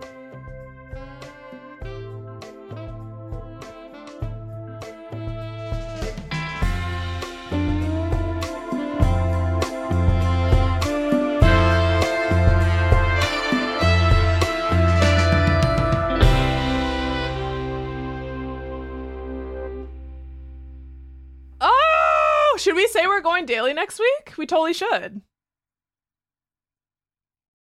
We're 23.18 23.22
going 23.24 23.48
daily 23.48 23.74
next 23.74 23.98
week? 23.98 24.36
We 24.38 24.46
totally 24.46 24.74
should. 24.74 25.22